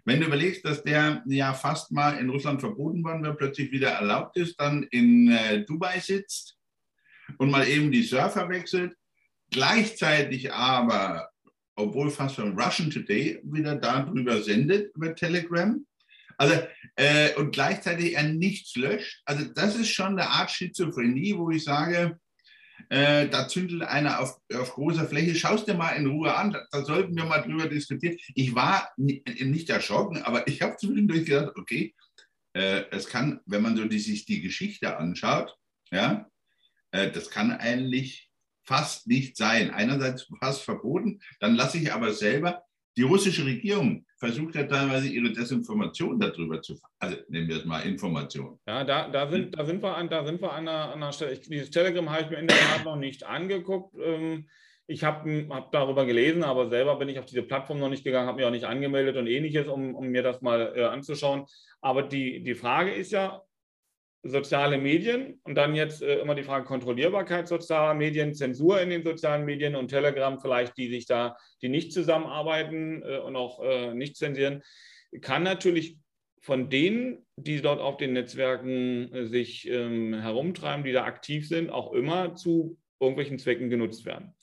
[0.04, 3.90] Wenn du überlegst, dass der ja fast mal in Russland verboten worden war, plötzlich wieder
[3.90, 6.56] erlaubt ist, dann in äh, Dubai sitzt
[7.38, 8.94] und mal eben die Surfer wechselt,
[9.50, 11.28] gleichzeitig aber
[11.76, 15.84] obwohl fast schon Russian Today wieder darüber sendet, über Telegram.
[16.36, 16.54] Also,
[16.96, 19.22] äh, und gleichzeitig er nichts löscht.
[19.24, 22.18] Also, das ist schon eine Art Schizophrenie, wo ich sage,
[22.88, 25.34] äh, da zündelt einer auf, auf großer Fläche.
[25.34, 28.16] Schau es dir mal in Ruhe an, da, da, sollten wir mal drüber diskutieren.
[28.34, 31.94] Ich war nicht erschrocken, aber ich habe zwischendurch gedacht, okay,
[32.54, 35.56] äh, es kann, wenn man so die, sich die Geschichte anschaut,
[35.92, 36.28] ja,
[36.94, 38.30] das kann eigentlich
[38.64, 39.70] fast nicht sein.
[39.70, 42.62] Einerseits fast verboten, dann lasse ich aber selber,
[42.96, 47.80] die russische Regierung versucht ja teilweise ihre Desinformation darüber zu, also nehmen wir es mal
[47.80, 48.58] Information.
[48.66, 51.12] Ja, da, da, sind, da sind wir an, da sind wir an einer, an einer
[51.12, 51.32] Stelle.
[51.32, 53.94] Ich, dieses Telegram habe ich mir in der Tat noch nicht angeguckt.
[54.00, 54.48] Ähm,
[54.86, 58.28] ich habe hab darüber gelesen, aber selber bin ich auf diese Plattform noch nicht gegangen,
[58.28, 61.46] habe mich auch nicht angemeldet und ähnliches, um, um mir das mal äh, anzuschauen.
[61.80, 63.42] Aber die, die Frage ist ja,
[64.24, 69.04] soziale Medien und dann jetzt äh, immer die Frage Kontrollierbarkeit sozialer Medien, Zensur in den
[69.04, 73.94] sozialen Medien und Telegram vielleicht, die sich da, die nicht zusammenarbeiten äh, und auch äh,
[73.94, 74.62] nicht zensieren,
[75.20, 75.98] kann natürlich
[76.40, 81.70] von denen, die dort auf den Netzwerken äh, sich ähm, herumtreiben, die da aktiv sind,
[81.70, 84.34] auch immer zu irgendwelchen Zwecken genutzt werden.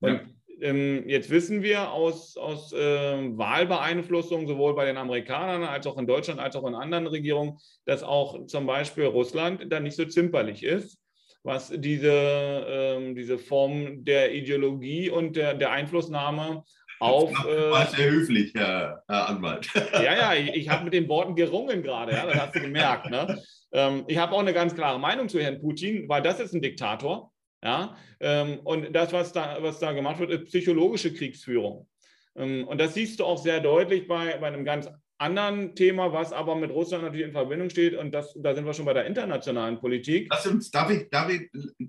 [0.00, 0.20] Und ja
[0.60, 6.40] jetzt wissen wir aus, aus äh, Wahlbeeinflussung sowohl bei den Amerikanern als auch in Deutschland
[6.40, 10.98] als auch in anderen Regierungen, dass auch zum Beispiel Russland da nicht so zimperlich ist,
[11.42, 16.62] was diese, ähm, diese Form der Ideologie und der, der Einflussnahme
[17.00, 17.30] auf.
[17.30, 19.68] Du warst äh, sehr höflich, Herr, Herr Anwalt.
[19.94, 23.10] Ja, ja, ich, ich habe mit den Worten gerungen gerade, ja, das hast du gemerkt.
[23.10, 23.42] Ne?
[23.72, 26.62] Ähm, ich habe auch eine ganz klare Meinung zu Herrn Putin, weil das ist ein
[26.62, 27.32] Diktator.
[27.64, 27.96] Ja?
[28.20, 31.88] Ähm, und das, was da, was da gemacht wird, ist psychologische Kriegsführung.
[32.36, 36.32] Ähm, und das siehst du auch sehr deutlich bei, bei einem ganz anderen Thema, was
[36.32, 37.94] aber mit Russland natürlich in Verbindung steht.
[37.94, 40.26] Und das, da sind wir schon bei der internationalen Politik.
[40.30, 41.48] Lass uns, darf ich, darf ich,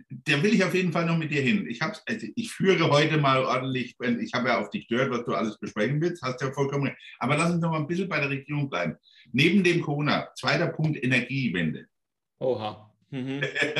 [0.10, 1.66] der will ich auf jeden Fall noch mit dir hin.
[1.68, 5.34] Ich, also ich führe heute mal ordentlich, ich habe ja auf dich gehört, was du
[5.34, 6.98] alles besprechen willst, hast ja vollkommen recht.
[7.20, 8.96] Aber lass uns noch mal ein bisschen bei der Regierung bleiben.
[9.34, 11.88] Neben dem Corona, zweiter Punkt Energiewende.
[12.40, 12.95] Oha.
[13.16, 13.42] Mhm.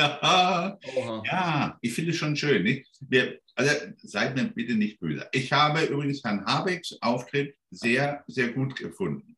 [1.26, 2.62] ja, ich finde es schon schön.
[2.62, 2.88] Nicht?
[3.00, 5.28] Wir, also seid mir bitte nicht böse.
[5.32, 9.36] Ich habe übrigens Herrn Habecks Auftritt sehr, sehr gut gefunden.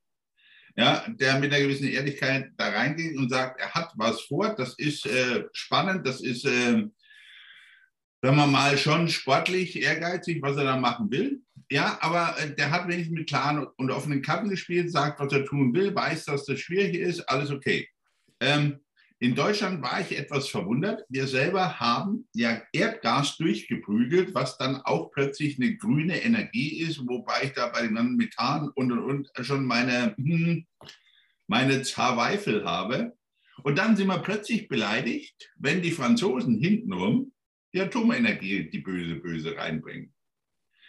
[0.77, 4.79] Ja, der mit einer gewissen Ehrlichkeit da reingeht und sagt, er hat was vor, das
[4.79, 6.87] ist äh, spannend, das ist, äh,
[8.23, 11.41] sagen wir mal, schon sportlich, ehrgeizig, was er da machen will.
[11.69, 15.45] Ja, aber äh, der hat wenigstens mit klaren und offenen Karten gespielt, sagt, was er
[15.45, 17.89] tun will, weiß, dass das schwierig ist, alles okay.
[18.39, 18.79] Ähm,
[19.21, 21.05] in Deutschland war ich etwas verwundert.
[21.09, 27.45] Wir selber haben ja Erdgas durchgeprügelt, was dann auch plötzlich eine grüne Energie ist, wobei
[27.45, 30.65] ich da bei den Methan und, und, und schon meine, hm,
[31.49, 33.17] meine Zweifel habe.
[33.65, 37.33] Und dann sind wir plötzlich beleidigt, wenn die Franzosen hintenrum
[37.75, 40.15] die Atomenergie, die böse, böse reinbringen.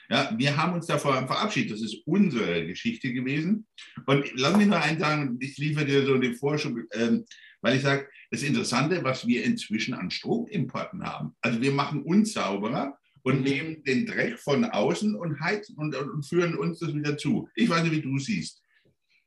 [0.09, 1.71] Ja, wir haben uns davor verabschiedet.
[1.71, 3.67] Das ist unsere Geschichte gewesen.
[4.05, 7.25] Und lass mich noch eins sagen, ich liefere dir so den Vorschub, ähm,
[7.61, 11.35] weil ich sage, das Interessante, was wir inzwischen an Stromimporten haben.
[11.41, 13.43] Also wir machen uns sauberer und mhm.
[13.43, 17.49] nehmen den Dreck von außen und heizen und, und führen uns das wieder zu.
[17.55, 18.63] Ich weiß nicht, wie du siehst.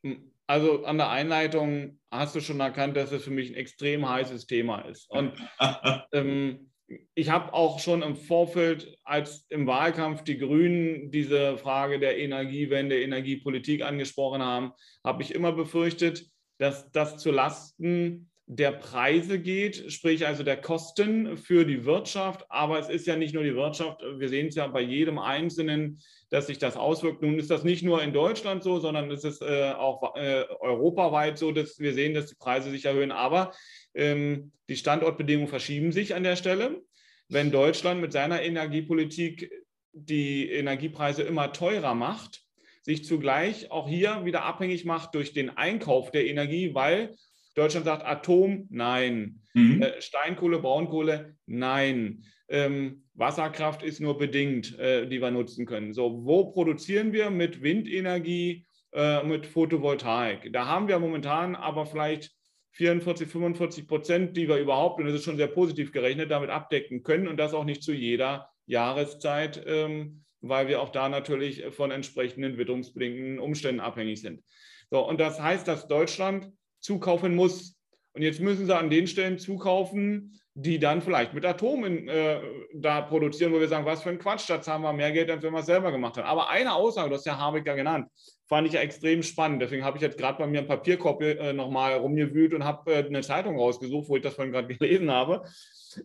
[0.04, 4.08] Hm, also an der Einleitung hast du schon erkannt, dass es für mich ein extrem
[4.08, 5.08] heißes Thema ist.
[5.10, 5.32] Und
[6.12, 6.72] ähm,
[7.14, 13.00] ich habe auch schon im Vorfeld, als im Wahlkampf die Grünen diese Frage der Energiewende,
[13.00, 14.72] Energiepolitik angesprochen haben,
[15.04, 16.26] habe ich immer befürchtet,
[16.62, 22.44] dass das zu Lasten der Preise geht, sprich also der Kosten für die Wirtschaft.
[22.50, 26.00] Aber es ist ja nicht nur die Wirtschaft, wir sehen es ja bei jedem Einzelnen,
[26.30, 27.20] dass sich das auswirkt.
[27.20, 31.36] Nun ist das nicht nur in Deutschland so, sondern es ist äh, auch äh, europaweit
[31.36, 33.10] so, dass wir sehen, dass die Preise sich erhöhen.
[33.10, 33.52] Aber
[33.94, 36.80] ähm, die Standortbedingungen verschieben sich an der Stelle.
[37.28, 39.50] Wenn Deutschland mit seiner Energiepolitik
[39.92, 42.42] die Energiepreise immer teurer macht,
[42.82, 47.14] sich zugleich auch hier wieder abhängig macht durch den Einkauf der Energie, weil
[47.54, 49.40] Deutschland sagt Atom, nein.
[49.54, 49.82] Mhm.
[49.82, 52.24] Äh, Steinkohle, Braunkohle, nein.
[52.48, 55.92] Ähm, Wasserkraft ist nur bedingt, äh, die wir nutzen können.
[55.92, 60.52] So, wo produzieren wir mit Windenergie, äh, mit Photovoltaik?
[60.52, 62.32] Da haben wir momentan aber vielleicht
[62.72, 67.02] 44, 45 Prozent, die wir überhaupt, und das ist schon sehr positiv gerechnet, damit abdecken
[67.02, 71.90] können und das auch nicht zu jeder Jahreszeit ähm, weil wir auch da natürlich von
[71.90, 74.42] entsprechenden witterungsbedingten Umständen abhängig sind.
[74.90, 76.50] So, und das heißt, dass Deutschland
[76.80, 77.78] zukaufen muss.
[78.12, 82.40] Und jetzt müssen sie an den Stellen zukaufen, die dann vielleicht mit Atomen äh,
[82.74, 85.42] da produzieren, wo wir sagen, was für ein Quatsch, da zahlen wir mehr Geld, als
[85.42, 86.26] wenn wir es selber gemacht haben.
[86.26, 88.08] Aber eine Aussage, das ist ja Habeck ja genannt,
[88.46, 89.62] fand ich ja extrem spannend.
[89.62, 93.06] Deswegen habe ich jetzt gerade bei mir im Papierkorb äh, nochmal rumgewühlt und habe äh,
[93.06, 95.42] eine Zeitung rausgesucht, wo ich das vorhin gerade gelesen habe.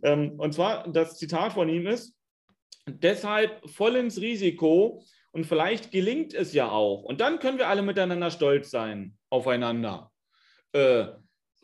[0.01, 2.16] Ähm, und zwar, das Zitat von ihm ist,
[2.87, 7.03] deshalb voll ins Risiko und vielleicht gelingt es ja auch.
[7.03, 10.11] Und dann können wir alle miteinander stolz sein aufeinander.
[10.71, 11.05] Äh,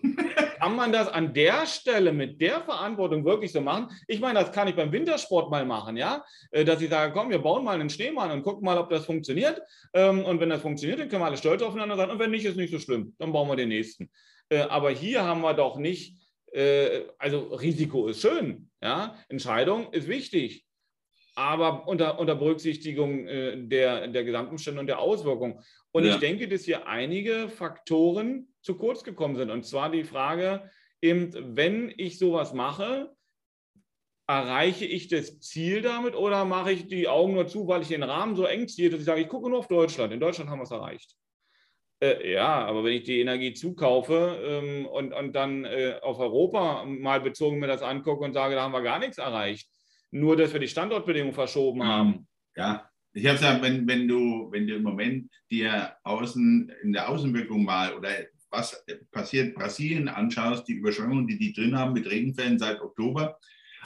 [0.59, 3.89] kann man das an der Stelle mit der Verantwortung wirklich so machen?
[4.07, 7.29] Ich meine, das kann ich beim Wintersport mal machen, ja, äh, dass ich sage, komm,
[7.29, 9.61] wir bauen mal einen Schneemann und gucken mal, ob das funktioniert.
[9.93, 12.11] Ähm, und wenn das funktioniert, dann können wir alle stolz aufeinander sein.
[12.11, 13.15] Und wenn nicht, ist nicht so schlimm.
[13.17, 14.11] Dann bauen wir den nächsten.
[14.49, 16.17] Äh, aber hier haben wir doch nicht,
[16.51, 20.65] äh, also Risiko ist schön, ja, Entscheidung ist wichtig
[21.35, 25.59] aber unter, unter Berücksichtigung äh, der, der Gesamtumstände und der Auswirkungen.
[25.91, 26.13] Und ja.
[26.13, 29.49] ich denke, dass hier einige Faktoren zu kurz gekommen sind.
[29.49, 30.69] Und zwar die Frage,
[31.01, 33.13] eben, wenn ich sowas mache,
[34.27, 38.03] erreiche ich das Ziel damit oder mache ich die Augen nur zu, weil ich den
[38.03, 40.13] Rahmen so eng ziehe, dass ich sage, ich gucke nur auf Deutschland.
[40.13, 41.15] In Deutschland haben wir es erreicht.
[42.01, 46.85] Äh, ja, aber wenn ich die Energie zukaufe ähm, und, und dann äh, auf Europa
[46.85, 49.69] mal bezogen mir das angucke und sage, da haben wir gar nichts erreicht,
[50.13, 51.87] nur dass wir die Standortbedingungen verschoben mhm.
[51.87, 52.27] haben.
[52.55, 57.09] Ja, ich habe gesagt, wenn, wenn, du, wenn du im Moment dir außen, in der
[57.09, 58.09] Außenwirkung mal oder
[58.49, 63.39] was passiert Brasilien anschaust, die Überschwemmungen, die die drin haben mit Regenfällen seit Oktober.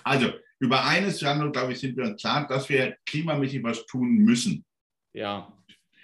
[0.04, 4.18] Also über eines, Jano, glaube ich, sind wir uns klar, dass wir klimamäßig was tun
[4.18, 4.66] müssen.
[5.14, 5.54] Ja.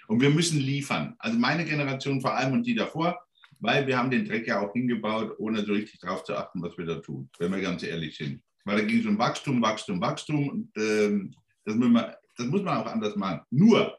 [0.06, 1.14] Und wir müssen liefern.
[1.18, 3.18] Also meine Generation vor allem und die davor,
[3.60, 6.76] weil wir haben den Dreck ja auch hingebaut, ohne so richtig darauf zu achten, was
[6.78, 8.42] wir da tun, wenn wir ganz ehrlich sind.
[8.64, 10.48] Weil da ging es um Wachstum, Wachstum, Wachstum.
[10.48, 13.40] Und ähm, das, muss man, das muss man auch anders machen.
[13.50, 13.98] Nur,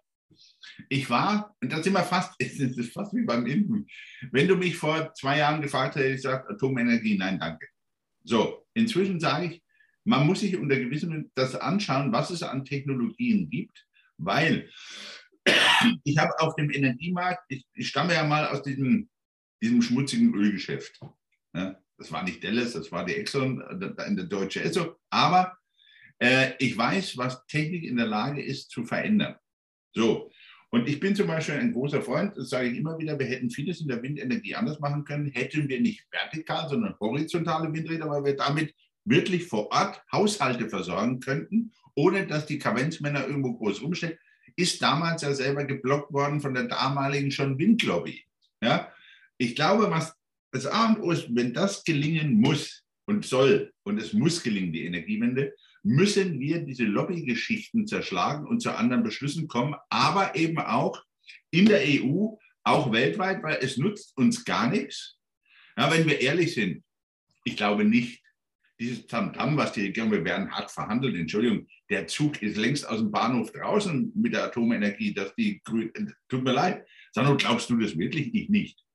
[0.90, 3.88] ich war, und das ist immer fast, es ist fast wie beim Impfen.
[4.32, 7.68] Wenn du mich vor zwei Jahren gefragt hättest, ich gesagt, Atomenergie, nein, danke.
[8.24, 9.64] So, inzwischen sage ich,
[10.04, 13.86] man muss sich unter gewissem das anschauen, was es an Technologien gibt,
[14.18, 14.70] weil
[16.04, 19.10] ich habe auf dem Energiemarkt, ich, ich, stamme ja mal aus diesem,
[19.62, 21.00] diesem schmutzigen Ölgeschäft.
[21.54, 24.98] Ja, das war nicht Dallas, das war die Exxon, der deutsche Esso.
[25.10, 25.58] Aber
[26.20, 29.36] äh, ich weiß, was Technik in der Lage ist zu verändern.
[29.94, 30.30] So.
[30.72, 33.50] Und ich bin zum Beispiel ein großer Freund, das sage ich immer wieder, wir hätten
[33.50, 38.26] vieles in der Windenergie anders machen können, hätten wir nicht vertikal, sondern horizontale Windräder, weil
[38.26, 38.74] wir damit
[39.06, 44.18] wirklich vor Ort Haushalte versorgen könnten, ohne dass die Kavenzmänner irgendwo groß umstellen.
[44.58, 48.24] Ist damals ja selber geblockt worden von der damaligen schon Windlobby.
[48.62, 48.92] Ja?
[49.38, 50.15] Ich glaube, was
[50.56, 54.72] das A und O ist, wenn das gelingen muss und soll, und es muss gelingen,
[54.72, 61.04] die Energiewende, müssen wir diese Lobbygeschichten zerschlagen und zu anderen Beschlüssen kommen, aber eben auch
[61.52, 65.18] in der EU, auch weltweit, weil es nutzt uns gar nichts.
[65.78, 66.84] Ja, wenn wir ehrlich sind,
[67.44, 68.24] ich glaube nicht,
[68.80, 73.00] dieses Tamtam, was die Regierung, wir werden hart verhandelt, Entschuldigung, der Zug ist längst aus
[73.00, 77.98] dem Bahnhof draußen mit der Atomenergie, dass die, tut mir leid, Sandro, glaubst du das
[77.98, 78.34] wirklich?
[78.34, 78.86] Ich nicht.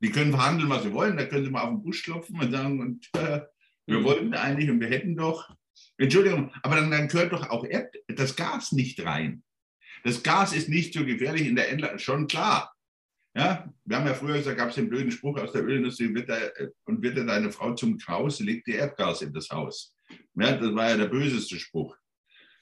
[0.00, 1.16] Die können verhandeln, was sie wollen.
[1.16, 3.40] Da können sie mal auf den Busch klopfen und sagen, und, äh,
[3.86, 4.04] wir mhm.
[4.04, 5.48] wollten eigentlich und wir hätten doch.
[5.98, 9.42] Entschuldigung, aber dann, dann gehört doch auch Erd das Gas nicht rein.
[10.02, 12.74] Das Gas ist nicht so gefährlich in der Endlage, schon klar.
[13.36, 16.28] Ja, wir haben ja früher gesagt, gab es den blöden Spruch aus der Ölindustrie, wird
[16.28, 16.38] da,
[16.84, 19.94] und wird da deine Frau zum Kraus, legt die Erdgas in das Haus.
[20.34, 21.96] Ja, das war ja der böseste Spruch.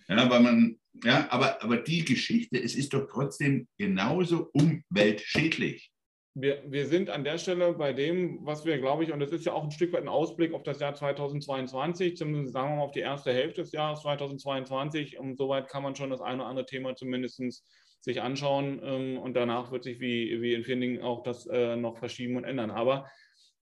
[0.08, 5.91] Ja, weil man, ja, aber, aber die Geschichte, es ist doch trotzdem genauso umweltschädlich
[6.34, 9.44] wir, wir sind an der Stelle bei dem, was wir, glaube ich, und das ist
[9.44, 12.84] ja auch ein Stück weit ein Ausblick auf das Jahr 2022, zumindest sagen wir mal
[12.84, 15.18] auf die erste Hälfte des Jahres 2022.
[15.18, 17.64] Und soweit kann man schon das eine oder andere Thema zumindest
[18.00, 18.80] sich anschauen.
[18.82, 22.36] Ähm, und danach wird sich wie, wie in vielen Dingen auch das äh, noch verschieben
[22.36, 22.70] und ändern.
[22.70, 23.10] Aber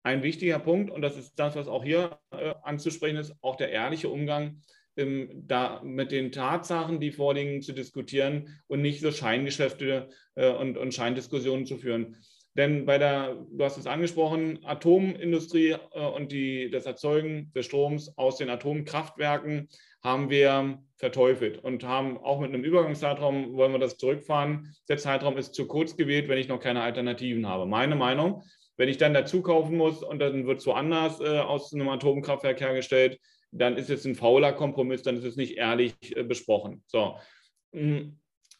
[0.01, 3.69] ein wichtiger Punkt, und das ist das, was auch hier äh, anzusprechen ist, auch der
[3.69, 4.61] ehrliche Umgang
[4.95, 10.77] ähm, da mit den Tatsachen, die vorliegen, zu diskutieren und nicht so Scheingeschäfte äh, und,
[10.77, 12.17] und Scheindiskussionen zu führen.
[12.57, 18.17] Denn bei der, du hast es angesprochen, Atomindustrie äh, und die, das Erzeugen des Stroms
[18.17, 19.69] aus den Atomkraftwerken
[20.03, 24.73] haben wir verteufelt und haben auch mit einem Übergangszeitraum, wollen wir das zurückfahren.
[24.89, 27.67] Der Zeitraum ist zu kurz gewählt, wenn ich noch keine Alternativen habe.
[27.67, 28.41] Meine Meinung,
[28.75, 32.59] wenn ich dann dazu kaufen muss und dann wird es woanders äh, aus einem Atomkraftwerk
[32.59, 33.19] hergestellt,
[33.51, 36.83] dann ist es ein fauler Kompromiss, dann ist es nicht ehrlich äh, besprochen.
[36.87, 37.17] So.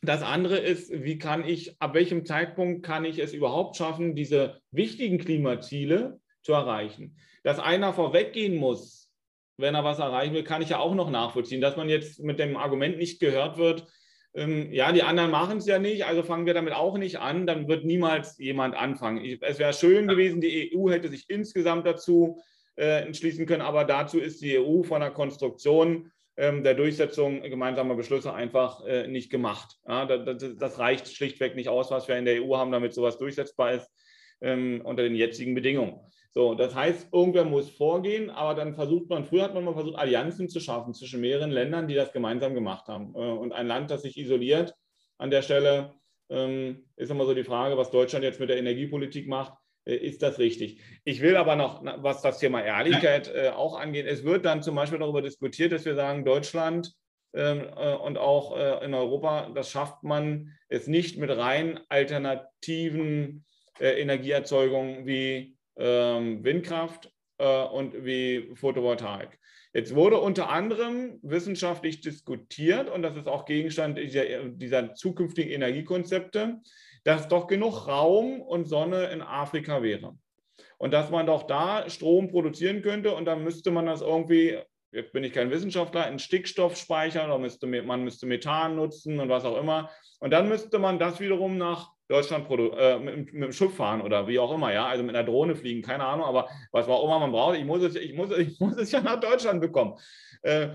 [0.01, 4.61] Das andere ist, wie kann ich, ab welchem Zeitpunkt kann ich es überhaupt schaffen, diese
[4.71, 7.17] wichtigen Klimaziele zu erreichen?
[7.43, 9.11] Dass einer vorweggehen muss,
[9.57, 12.37] wenn er was erreichen will, kann ich ja auch noch nachvollziehen, dass man jetzt mit
[12.37, 13.87] dem Argument nicht gehört wird,
[14.37, 17.47] ähm, ja, die anderen machen es ja nicht, also fangen wir damit auch nicht an,
[17.47, 19.23] dann wird niemals jemand anfangen.
[19.25, 22.39] Ich, es wäre schön gewesen, die EU hätte sich insgesamt dazu
[22.75, 28.31] äh, entschließen können, aber dazu ist die EU von der Konstruktion der Durchsetzung gemeinsamer Beschlüsse
[28.31, 29.75] einfach äh, nicht gemacht.
[29.85, 33.91] Das, reicht schlichtweg nicht aus, was wir in der EU haben, damit sowas durchsetzbar ist
[34.41, 35.99] ähm, unter den jetzigen Bedingungen.
[36.31, 39.97] So, das heißt, irgendwer muss vorgehen, aber dann versucht man, früher hat man mal versucht,
[39.97, 43.15] Allianzen zu schaffen zwischen mehreren Ländern, die das gemeinsam gemacht haben.
[43.15, 44.75] Äh, und ein Land, das sich isoliert
[45.17, 45.95] an der Stelle,
[46.29, 49.53] ähm, ist immer so die Frage, was Deutschland jetzt mit der Energiepolitik macht.
[49.87, 50.81] Äh, ist das richtig?
[51.05, 54.75] Ich will aber noch, was das Thema Ehrlichkeit äh, auch angeht, es wird dann zum
[54.75, 56.93] Beispiel darüber diskutiert, dass wir sagen, Deutschland
[57.33, 57.61] ähm,
[58.03, 63.45] und auch in Europa, das schafft man es nicht mit rein alternativen
[63.79, 69.37] Energieerzeugungen wie ähm, Windkraft äh, und wie Photovoltaik.
[69.73, 76.61] Jetzt wurde unter anderem wissenschaftlich diskutiert, und das ist auch Gegenstand dieser, dieser zukünftigen Energiekonzepte,
[77.07, 80.17] dass doch genug Raum und Sonne in Afrika wäre.
[80.77, 84.57] Und dass man doch da Strom produzieren könnte und dann müsste man das irgendwie,
[84.91, 89.29] jetzt bin ich kein Wissenschaftler, in Stickstoff speichern oder müsste, man müsste Methan nutzen und
[89.29, 89.89] was auch immer.
[90.19, 94.27] Und dann müsste man das wiederum nach Deutschland äh, mit, mit, dem Schiff fahren oder
[94.27, 97.19] wie auch immer, ja, also mit einer Drohne fliegen, keine Ahnung, aber was auch immer
[97.19, 99.97] man braucht, ich muss es, ich muss, ich muss es ja nach Deutschland bekommen.
[100.41, 100.71] Äh,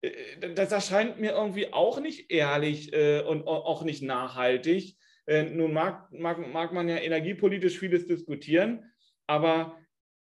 [0.00, 4.97] äh, das erscheint mir irgendwie auch nicht ehrlich äh, und auch nicht nachhaltig.
[5.28, 8.90] Äh, nun mag, mag, mag man ja energiepolitisch vieles diskutieren,
[9.26, 9.76] aber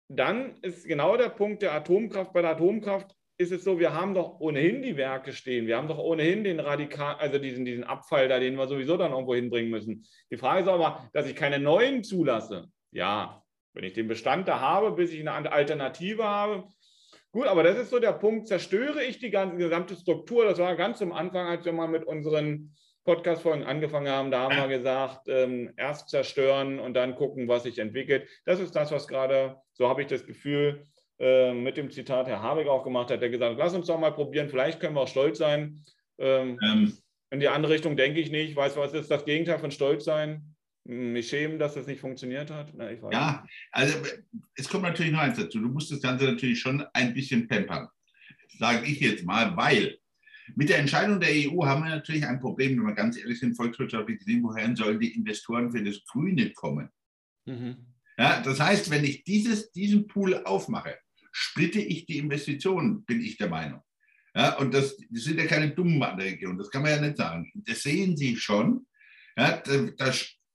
[0.08, 2.34] dann ist genau der Punkt der Atomkraft.
[2.34, 5.66] Bei der Atomkraft ist es so, wir haben doch ohnehin die Werke stehen.
[5.66, 9.12] Wir haben doch ohnehin den Radikal, also diesen, diesen Abfall da, den wir sowieso dann
[9.12, 10.04] irgendwo hinbringen müssen.
[10.30, 12.66] Die Frage ist aber, dass ich keine neuen zulasse.
[12.90, 16.64] Ja, wenn ich den Bestand da habe, bis ich eine Alternative habe.
[17.30, 20.44] Gut, aber das ist so der Punkt, zerstöre ich die ganze gesamte Struktur.
[20.44, 22.74] Das war ganz am Anfang, als wir mal mit unseren
[23.04, 27.78] Podcast-Folgen angefangen haben, da haben wir gesagt, ähm, erst zerstören und dann gucken, was sich
[27.78, 28.28] entwickelt.
[28.44, 30.84] Das ist das, was gerade, so habe ich das Gefühl,
[31.18, 33.98] äh, mit dem Zitat Herr Habeck auch gemacht hat, der gesagt hat, lass uns doch
[33.98, 35.84] mal probieren, vielleicht können wir auch stolz sein.
[36.18, 36.92] Ähm, ähm,
[37.30, 38.54] in die andere Richtung denke ich nicht.
[38.54, 40.54] Weißt du, was ist das Gegenteil von stolz sein?
[40.84, 42.72] Mich schämen, dass das nicht funktioniert hat?
[42.74, 43.98] Na, ja, also
[44.56, 45.60] es kommt natürlich noch eins dazu.
[45.60, 47.88] Du musst das Ganze natürlich schon ein bisschen pampern.
[48.58, 49.98] Sage ich jetzt mal, weil
[50.54, 53.56] mit der Entscheidung der EU haben wir natürlich ein Problem, wenn wir ganz ehrlich sind,
[53.56, 56.88] volkswirtschaftlich gesehen, woher sollen die Investoren für das Grüne kommen?
[57.46, 57.76] Mhm.
[58.18, 60.98] Ja, das heißt, wenn ich dieses, diesen Pool aufmache,
[61.30, 63.80] splitte ich die Investitionen, bin ich der Meinung.
[64.34, 67.00] Ja, und das, das sind ja keine dummen an der Region, das kann man ja
[67.00, 67.50] nicht sagen.
[67.54, 68.86] Das sehen Sie schon.
[69.36, 70.12] Ja, da, da,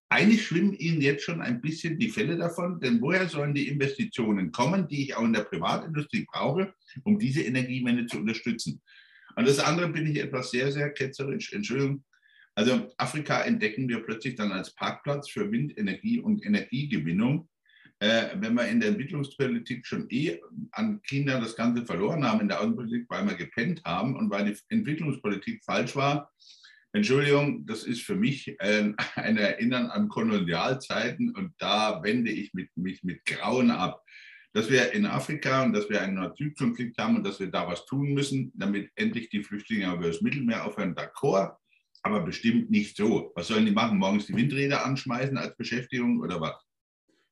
[0.10, 4.52] eigentlich schwimmen Ihnen jetzt schon ein bisschen die Fälle davon, denn woher sollen die Investitionen
[4.52, 6.74] kommen, die ich auch in der Privatindustrie brauche,
[7.04, 8.82] um diese Energiewende zu unterstützen?
[9.38, 11.54] Und das andere bin ich etwas sehr, sehr ketzerisch.
[11.54, 12.04] Entschuldigung.
[12.56, 17.48] Also Afrika entdecken wir plötzlich dann als Parkplatz für Windenergie und Energiegewinnung
[18.00, 20.40] äh, wenn wir in der Entwicklungspolitik schon eh
[20.72, 24.46] an China das Ganze verloren haben, in der Außenpolitik, weil wir gepennt haben und weil
[24.46, 26.32] die Entwicklungspolitik falsch war.
[26.94, 32.76] Entschuldigung, das ist für mich äh, ein Erinnern an Kolonialzeiten und da wende ich mit,
[32.78, 34.04] mich mit Grauen ab.
[34.54, 37.86] Dass wir in Afrika und dass wir einen Nord-Süd-Konflikt haben und dass wir da was
[37.86, 41.56] tun müssen, damit endlich die Flüchtlinge über das Mittelmeer aufhören, d'accord,
[42.02, 43.32] aber bestimmt nicht so.
[43.36, 43.98] Was sollen die machen?
[43.98, 46.56] Morgens die Windräder anschmeißen als Beschäftigung oder was?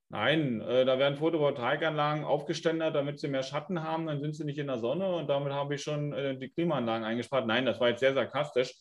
[0.09, 4.59] Nein, äh, da werden Photovoltaikanlagen aufgeständert, damit sie mehr Schatten haben, dann sind sie nicht
[4.59, 7.47] in der Sonne und damit habe ich schon äh, die Klimaanlagen eingespart.
[7.47, 8.71] Nein, das war jetzt sehr sarkastisch.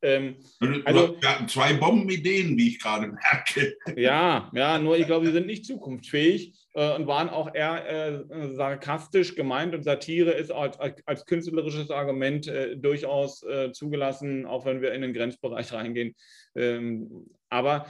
[0.00, 0.36] Ähm,
[0.84, 3.76] also, wir hatten zwei Bombenideen, wie ich gerade merke.
[3.96, 8.54] Ja, ja, nur ich glaube, sie sind nicht zukunftsfähig äh, und waren auch eher äh,
[8.54, 14.80] sarkastisch gemeint und Satire ist als, als künstlerisches Argument äh, durchaus äh, zugelassen, auch wenn
[14.80, 16.14] wir in den Grenzbereich reingehen.
[16.54, 17.86] Ähm, aber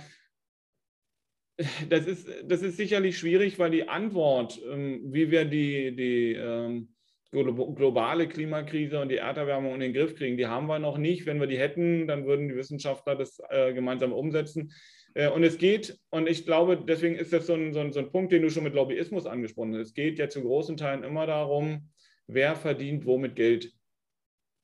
[1.89, 6.89] das ist, das ist sicherlich schwierig, weil die Antwort, ähm, wie wir die, die ähm,
[7.31, 11.27] globale Klimakrise und die Erderwärmung in den Griff kriegen, die haben wir noch nicht.
[11.27, 14.73] Wenn wir die hätten, dann würden die Wissenschaftler das äh, gemeinsam umsetzen.
[15.15, 18.01] Äh, und es geht, und ich glaube, deswegen ist das so ein, so, ein, so
[18.01, 19.89] ein Punkt, den du schon mit Lobbyismus angesprochen hast.
[19.89, 21.91] Es geht ja zu großen Teilen immer darum,
[22.27, 23.73] wer verdient womit Geld.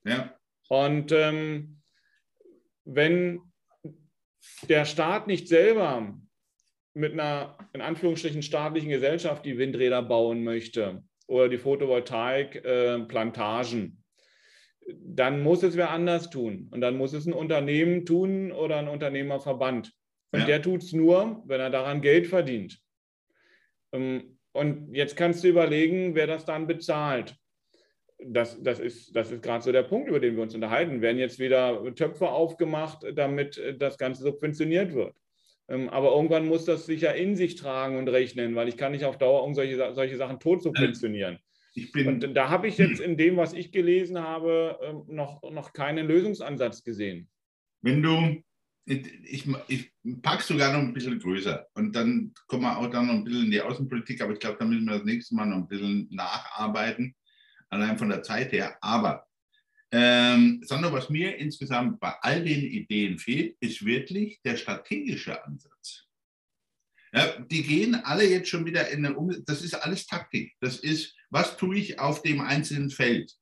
[0.05, 0.37] Ja.
[0.69, 1.81] Und ähm,
[2.85, 3.41] wenn
[4.69, 6.15] der Staat nicht selber
[6.95, 14.05] mit einer, in Anführungsstrichen, staatlichen Gesellschaft, die Windräder bauen möchte oder die Photovoltaik-Plantagen,
[14.87, 16.69] dann muss es wer anders tun.
[16.71, 19.93] Und dann muss es ein Unternehmen tun oder ein Unternehmerverband.
[20.35, 20.47] Und ja.
[20.47, 22.81] der tut es nur, wenn er daran Geld verdient.
[23.93, 27.37] Ähm, und jetzt kannst du überlegen, wer das dann bezahlt.
[28.19, 31.03] das, das ist, das ist gerade so der Punkt, über den wir uns unterhalten.
[31.03, 35.15] Werden jetzt wieder Töpfe aufgemacht, damit das Ganze subventioniert wird.
[35.69, 38.93] Ähm, aber irgendwann muss das sich ja in sich tragen und rechnen, weil ich kann
[38.93, 41.39] nicht auf Dauer solche, solche Sachen tot subventionieren.
[41.95, 46.07] und da habe ich jetzt in dem, was ich gelesen habe, ähm, noch, noch keinen
[46.07, 47.29] Lösungsansatz gesehen.
[47.81, 48.43] Wenn du,
[48.87, 53.15] ich, ich packe sogar noch ein bisschen größer und dann kommen wir auch dann noch
[53.15, 55.57] ein bisschen in die Außenpolitik, aber ich glaube, da müssen wir das nächste Mal noch
[55.57, 57.15] ein bisschen nacharbeiten,
[57.71, 58.77] allein von der Zeit her.
[58.83, 59.27] Aber
[59.97, 66.05] ähm, sondern was mir insgesamt bei all den Ideen fehlt, ist wirklich der strategische Ansatz.
[67.13, 70.53] Ja, die gehen alle jetzt schon wieder in eine um Das ist alles Taktik.
[70.61, 73.33] Das ist, was tue ich auf dem einzelnen Feld.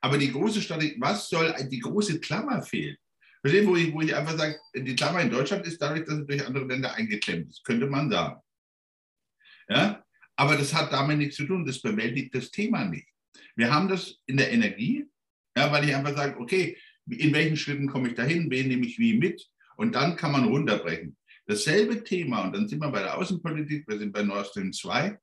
[0.00, 3.00] Aber die große Strategie, was soll, die große Klammer fehlt.
[3.46, 6.26] Verstehen, wo ich, wo ich einfach sage, die Klammer in Deutschland ist dadurch, dass es
[6.26, 8.40] durch andere Länder eingeklemmt ist, könnte man sagen.
[9.68, 10.04] Ja?
[10.34, 13.06] Aber das hat damit nichts zu tun, das bewältigt das Thema nicht.
[13.54, 15.06] Wir haben das in der Energie,
[15.56, 16.76] ja, weil ich einfach sage, okay,
[17.08, 19.48] in welchen Schritten komme ich dahin, wen nehme ich wie mit?
[19.76, 21.16] Und dann kann man runterbrechen.
[21.46, 25.16] Dasselbe Thema, und dann sind wir bei der Außenpolitik, wir sind bei Nord Stream 2.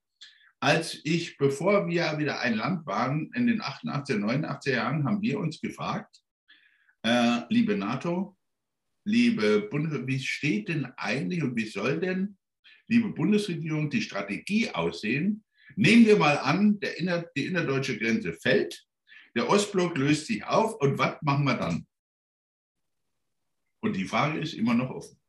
[0.62, 5.40] Als ich, bevor wir wieder ein Land waren, in den 88er, 89er Jahren, haben wir
[5.40, 6.23] uns gefragt,
[7.04, 8.36] äh, liebe NATO,
[9.06, 12.38] liebe Bundes, wie steht denn eigentlich und wie soll denn,
[12.88, 15.44] liebe Bundesregierung, die Strategie aussehen?
[15.76, 18.86] Nehmen wir mal an, inner, die innerdeutsche Grenze fällt
[19.36, 21.88] der Ostblock löst sich auf und was machen wir dann?
[23.82, 25.20] Und die Frage ist immer noch offen.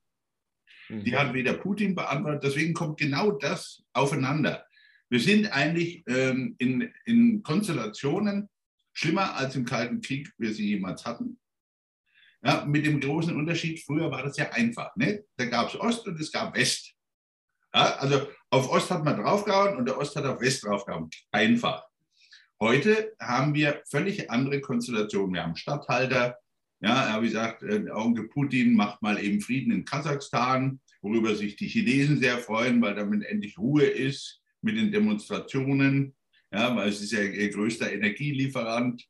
[0.91, 1.17] Die mhm.
[1.17, 4.67] hat weder Putin beantwortet, deswegen kommt genau das aufeinander.
[5.09, 8.49] Wir sind eigentlich ähm, in, in Konstellationen
[8.93, 11.41] schlimmer als im Kalten Krieg, wir sie jemals hatten.
[12.45, 14.95] Ja, mit dem großen Unterschied, früher war das ja einfach.
[14.97, 15.25] Ne?
[15.37, 16.93] Da gab es Ost und es gab West.
[17.75, 21.09] Ja, also auf Ost hat man draufgehauen und der Ost hat auf West draufgehauen.
[21.33, 21.83] Einfach.
[22.61, 25.35] Heute haben wir völlig andere Konstellationen.
[25.35, 26.37] Wir haben Statthalter,
[26.81, 31.69] ja, wie gesagt, äh, Onkel Putin macht mal eben Frieden in Kasachstan, worüber sich die
[31.69, 36.15] Chinesen sehr freuen, weil damit endlich Ruhe ist mit den Demonstrationen,
[36.53, 39.03] ja, weil es ist ja ihr größter Energielieferant.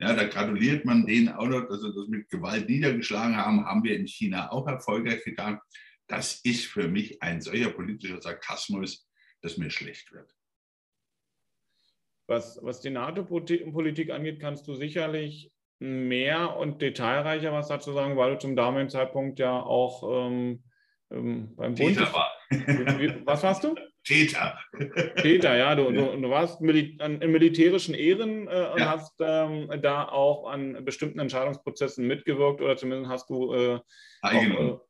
[0.00, 3.82] Ja, da gratuliert man denen auch noch, dass sie das mit Gewalt niedergeschlagen haben, haben
[3.82, 5.60] wir in China auch erfolgreich getan.
[6.06, 9.08] Das ist für mich ein solcher politischer Sarkasmus,
[9.42, 10.32] dass mir schlecht wird.
[12.26, 18.32] Was, was die NATO-Politik angeht, kannst du sicherlich mehr und detailreicher was dazu sagen, weil
[18.32, 20.62] du zum damaligen Zeitpunkt ja auch ähm,
[21.10, 21.98] ähm, beim Bund.
[22.12, 22.32] War.
[23.24, 23.74] Was warst du?
[24.04, 24.58] Täter.
[25.16, 25.74] Täter, ja.
[25.74, 28.90] Du, du, du warst Mil an, in militärischen Ehren äh, und ja.
[28.90, 33.52] hast ähm, da auch an bestimmten Entscheidungsprozessen mitgewirkt oder zumindest hast du.
[33.52, 33.80] Äh,
[34.22, 34.70] Teilgenommen.
[34.70, 34.86] Auch, äh,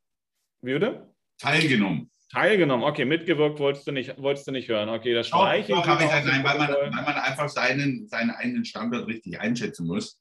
[0.62, 1.14] wie bitte?
[1.38, 2.10] Teilgenommen.
[2.30, 4.90] Teilgenommen, okay, mitgewirkt wolltest du nicht, wolltest du nicht hören.
[4.90, 5.86] Okay, das streiche ich.
[5.86, 9.86] Habe ich halt, nein, weil man, weil man einfach seinen, seinen eigenen Standort richtig einschätzen
[9.86, 10.20] muss.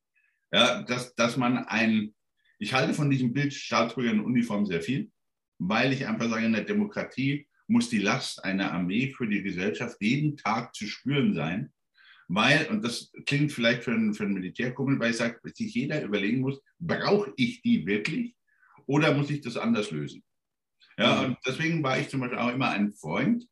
[0.53, 2.15] Ja, dass, dass man ein,
[2.59, 5.11] ich halte von diesem Bild Staatsbürger in Uniform sehr viel,
[5.59, 9.97] weil ich einfach sage, in der Demokratie muss die Last einer Armee für die Gesellschaft
[9.99, 11.71] jeden Tag zu spüren sein.
[12.29, 16.03] Weil, und das klingt vielleicht für einen, für einen Militärkumpel, weil ich sage, sich jeder
[16.03, 18.35] überlegen muss, brauche ich die wirklich
[18.85, 20.23] oder muss ich das anders lösen?
[20.97, 23.47] Ja, und deswegen war ich zum Beispiel auch immer ein Freund,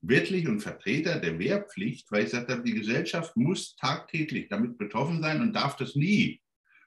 [0.00, 5.42] wirklich und Vertreter der Wehrpflicht, weil ich sagte, die Gesellschaft muss tagtäglich damit betroffen sein
[5.42, 6.40] und darf das nie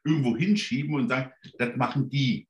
[0.03, 2.47] irgendwo hinschieben und sagen, das machen die.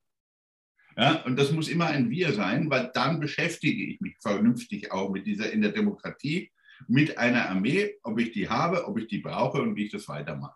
[0.97, 5.09] Ja, und das muss immer ein Wir sein, weil dann beschäftige ich mich vernünftig auch
[5.09, 6.51] mit dieser in der Demokratie,
[6.87, 10.07] mit einer Armee, ob ich die habe, ob ich die brauche und wie ich das
[10.07, 10.55] weitermache.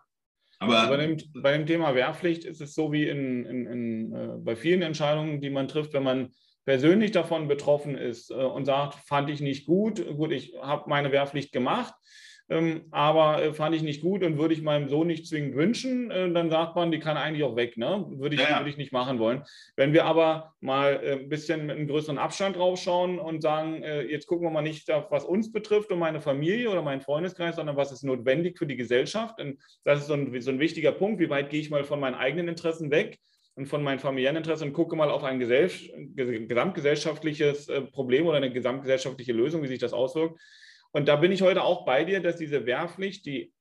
[0.60, 4.28] Aber bei dem, bei dem Thema Wehrpflicht ist es so wie in, in, in, äh,
[4.38, 6.30] bei vielen Entscheidungen, die man trifft, wenn man
[6.64, 11.12] persönlich davon betroffen ist äh, und sagt, fand ich nicht gut, gut, ich habe meine
[11.12, 11.94] Wehrpflicht gemacht,
[12.90, 16.32] aber äh, fand ich nicht gut und würde ich meinem Sohn nicht zwingend wünschen, äh,
[16.32, 18.06] dann sagt man, die kann eigentlich auch weg, ne?
[18.08, 18.58] würde, ich, ja.
[18.58, 19.42] würde ich nicht machen wollen.
[19.76, 24.46] Wenn wir aber mal ein bisschen mit einem größeren Abstand draufschauen und sagen, jetzt gucken
[24.46, 27.92] wir mal nicht auf, was uns betrifft und meine Familie oder meinen Freundeskreis, sondern was
[27.92, 29.40] ist notwendig für die Gesellschaft.
[29.40, 32.00] Und das ist so ein, so ein wichtiger Punkt, wie weit gehe ich mal von
[32.00, 33.18] meinen eigenen Interessen weg
[33.58, 38.52] und von meinem familiären Interesse und gucke mal auf ein gesamtgesellschaftliches äh, Problem oder eine
[38.52, 40.40] gesamtgesellschaftliche Lösung, wie sich das auswirkt.
[40.92, 43.52] Und da bin ich heute auch bei dir, dass diese Wehrpflicht, die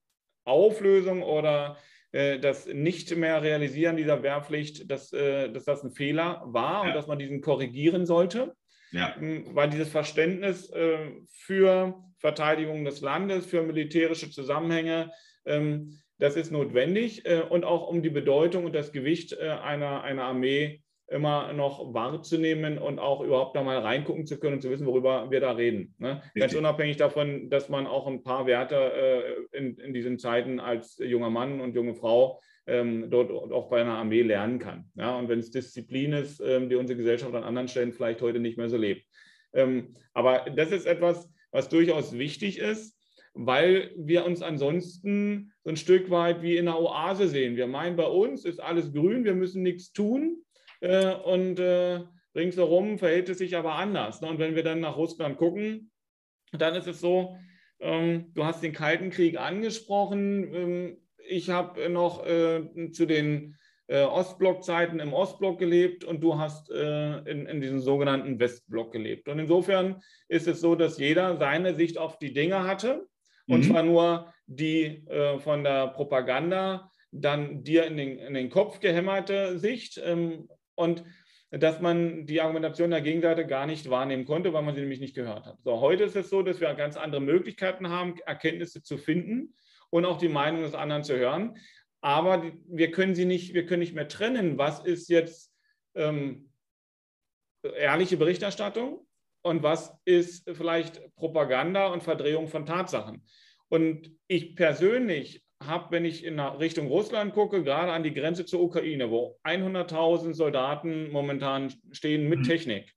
[0.46, 1.78] Auflösung oder
[2.12, 6.90] äh, das nicht mehr realisieren dieser Wehrpflicht, dass, äh, dass das ein Fehler war ja.
[6.90, 8.56] und dass man diesen korrigieren sollte.
[8.92, 9.16] Ja.
[9.18, 15.12] Ähm, weil dieses Verständnis äh, für Verteidigung des Landes, für militärische Zusammenhänge,
[15.46, 20.04] ähm, das ist notwendig äh, und auch um die Bedeutung und das Gewicht äh, einer,
[20.04, 24.70] einer Armee immer noch wahrzunehmen und auch überhaupt da mal reingucken zu können und zu
[24.70, 25.96] wissen, worüber wir da reden.
[26.00, 26.22] Ne?
[26.36, 30.98] Ganz unabhängig davon, dass man auch ein paar Werte äh, in, in diesen Zeiten als
[30.98, 34.92] junger Mann und junge Frau ähm, dort auch bei einer Armee lernen kann.
[34.96, 35.18] Ja?
[35.18, 38.58] Und wenn es Disziplin ist, ähm, die unsere Gesellschaft an anderen Stellen vielleicht heute nicht
[38.58, 39.06] mehr so lebt.
[39.54, 42.98] Ähm, aber das ist etwas, was durchaus wichtig ist,
[43.34, 47.56] weil wir uns ansonsten so ein Stück weit wie in einer Oase sehen.
[47.56, 50.44] Wir meinen, bei uns ist alles grün, wir müssen nichts tun
[50.82, 52.02] äh, und äh,
[52.36, 54.22] ringsherum verhält es sich aber anders.
[54.22, 54.30] Ne?
[54.30, 55.92] Und wenn wir dann nach Russland gucken,
[56.52, 57.36] dann ist es so,
[57.80, 60.54] ähm, du hast den Kalten Krieg angesprochen.
[60.54, 60.98] Ähm,
[61.28, 63.58] ich habe noch äh, zu den
[63.88, 69.28] äh, Ostblock-Zeiten im Ostblock gelebt und du hast äh, in, in diesem sogenannten Westblock gelebt.
[69.28, 73.08] Und insofern ist es so, dass jeder seine Sicht auf die Dinge hatte
[73.48, 73.72] und mhm.
[73.72, 79.58] zwar nur die äh, von der Propaganda dann dir in den, in den Kopf gehämmerte
[79.60, 81.04] Sicht ähm, und
[81.52, 85.16] dass man die Argumentation der Gegenseite gar nicht wahrnehmen konnte, weil man sie nämlich nicht
[85.16, 85.62] gehört hat.
[85.64, 89.56] So, heute ist es so, dass wir ganz andere Möglichkeiten haben, Erkenntnisse zu finden
[89.90, 91.58] und auch die Meinung des anderen zu hören.
[92.02, 95.54] Aber wir können sie nicht, wir können nicht mehr trennen, was ist jetzt
[95.96, 96.52] ähm,
[97.64, 99.08] ehrliche Berichterstattung
[99.42, 103.26] und was ist vielleicht Propaganda und Verdrehung von Tatsachen.
[103.70, 108.62] Und ich persönlich habe, wenn ich in Richtung Russland gucke, gerade an die Grenze zur
[108.62, 112.44] Ukraine, wo 100.000 Soldaten momentan stehen mit mhm.
[112.44, 112.94] Technik,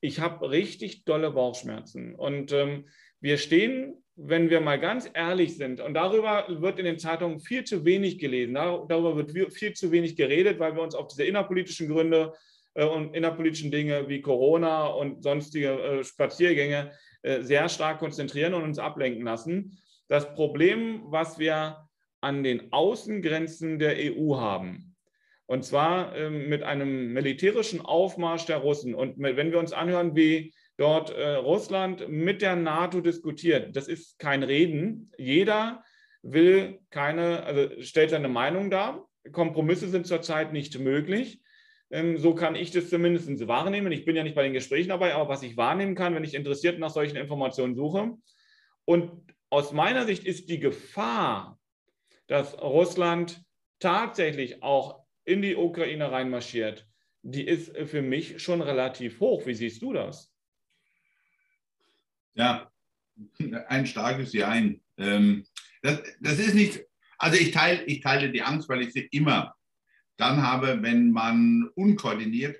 [0.00, 2.14] ich habe richtig dolle Bauchschmerzen.
[2.14, 2.86] Und ähm,
[3.20, 7.64] wir stehen, wenn wir mal ganz ehrlich sind, und darüber wird in den Zeitungen viel
[7.64, 11.88] zu wenig gelesen, darüber wird viel zu wenig geredet, weil wir uns auf diese innerpolitischen
[11.88, 12.34] Gründe
[12.74, 18.62] äh, und innerpolitischen Dinge wie Corona und sonstige äh, Spaziergänge äh, sehr stark konzentrieren und
[18.62, 19.78] uns ablenken lassen.
[20.10, 21.88] Das Problem, was wir
[22.20, 24.96] an den Außengrenzen der EU haben,
[25.46, 28.94] und zwar ähm, mit einem militärischen Aufmarsch der Russen.
[28.94, 34.42] Und wenn wir uns anhören, wie dort Russland mit der NATO diskutiert, das ist kein
[34.42, 35.12] Reden.
[35.16, 35.84] Jeder
[36.22, 39.08] will keine, also stellt seine Meinung dar.
[39.30, 41.40] Kompromisse sind zurzeit nicht möglich.
[41.90, 43.92] Ähm, so kann ich das zumindest wahrnehmen.
[43.92, 46.34] Ich bin ja nicht bei den Gesprächen dabei, aber was ich wahrnehmen kann, wenn ich
[46.34, 48.16] interessiert nach solchen Informationen suche.
[48.84, 49.12] Und
[49.50, 51.60] aus meiner Sicht ist die Gefahr,
[52.28, 53.42] dass Russland
[53.80, 56.86] tatsächlich auch in die Ukraine reinmarschiert,
[57.22, 59.46] die ist für mich schon relativ hoch.
[59.46, 60.32] Wie siehst du das?
[62.34, 62.70] Ja,
[63.68, 64.80] ein starkes Jein.
[64.96, 65.44] Ähm,
[65.82, 66.84] das, das ist nicht,
[67.18, 69.54] also ich teile, ich teile die Angst, weil ich sie immer
[70.16, 72.56] dann habe, wenn man unkoordiniert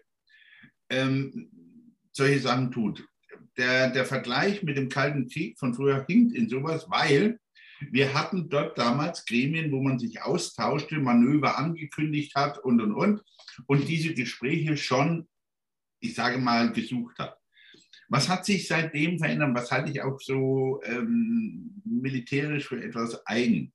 [0.88, 1.51] ähm,
[2.12, 3.07] solche Sachen tut.
[3.61, 7.38] Der, der Vergleich mit dem Kalten Krieg von früher hinkt in sowas, weil
[7.90, 13.22] wir hatten dort damals Gremien, wo man sich austauschte, Manöver angekündigt hat und, und, und,
[13.66, 15.28] und diese Gespräche schon,
[16.00, 17.36] ich sage mal, gesucht hat.
[18.08, 19.54] Was hat sich seitdem verändert?
[19.54, 23.74] Was halte ich auch so ähm, militärisch für etwas eigen?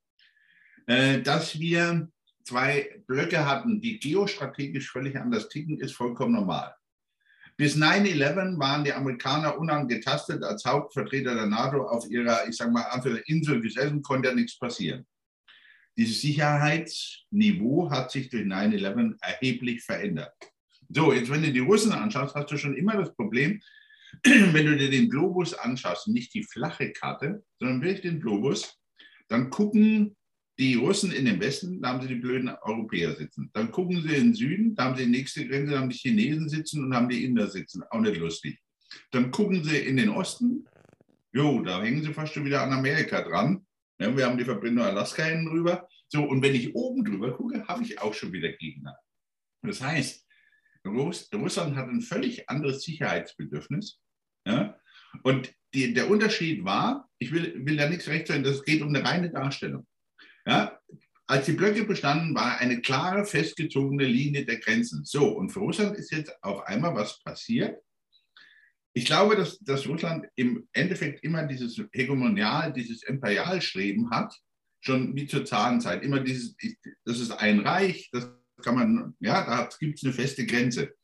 [0.88, 2.10] Äh, dass wir
[2.42, 6.74] zwei Blöcke hatten, die geostrategisch völlig anders ticken, ist vollkommen normal.
[7.58, 12.84] Bis 9-11 waren die Amerikaner unangetastet als Hauptvertreter der NATO auf ihrer, ich sage mal,
[13.26, 15.06] Insel gesessen, konnte ja nichts passieren.
[15.96, 20.34] Dieses Sicherheitsniveau hat sich durch 9-11 erheblich verändert.
[20.90, 23.60] So, jetzt wenn du die Russen anschaust, hast du schon immer das Problem,
[24.22, 28.78] wenn du dir den Globus anschaust, nicht die flache Karte, sondern wirklich den Globus,
[29.28, 30.15] dann gucken
[30.58, 33.50] die Russen in den Westen, da haben sie die blöden Europäer sitzen.
[33.52, 35.96] Dann gucken sie in den Süden, da haben sie die nächste Grenze, da haben die
[35.96, 37.82] Chinesen sitzen und haben die Inder sitzen.
[37.90, 38.58] Auch nicht lustig.
[39.10, 40.64] Dann gucken sie in den Osten,
[41.32, 43.66] jo, da hängen sie fast schon wieder an Amerika dran.
[43.98, 45.86] Ja, wir haben die Verbindung Alaska hinten drüber.
[46.08, 48.96] So, und wenn ich oben drüber gucke, habe ich auch schon wieder Gegner.
[49.62, 50.26] Das heißt,
[50.86, 54.00] Russland hat ein völlig anderes Sicherheitsbedürfnis.
[54.46, 54.78] Ja?
[55.22, 58.94] Und die, der Unterschied war, ich will, will da nichts recht sein, das geht um
[58.94, 59.86] eine reine Darstellung.
[60.46, 60.78] Ja,
[61.26, 65.04] als die Blöcke bestanden, war eine klare, festgezogene Linie der Grenzen.
[65.04, 67.82] So, und für Russland ist jetzt auf einmal was passiert.
[68.92, 74.34] Ich glaube, dass, dass Russland im Endeffekt immer dieses Hegemonial, dieses Imperialstreben hat,
[74.80, 76.02] schon wie zur Zahlenzeit.
[76.04, 76.56] Immer dieses,
[77.04, 78.30] das ist ein Reich, das
[78.62, 80.94] kann man, ja, da gibt es eine feste Grenze.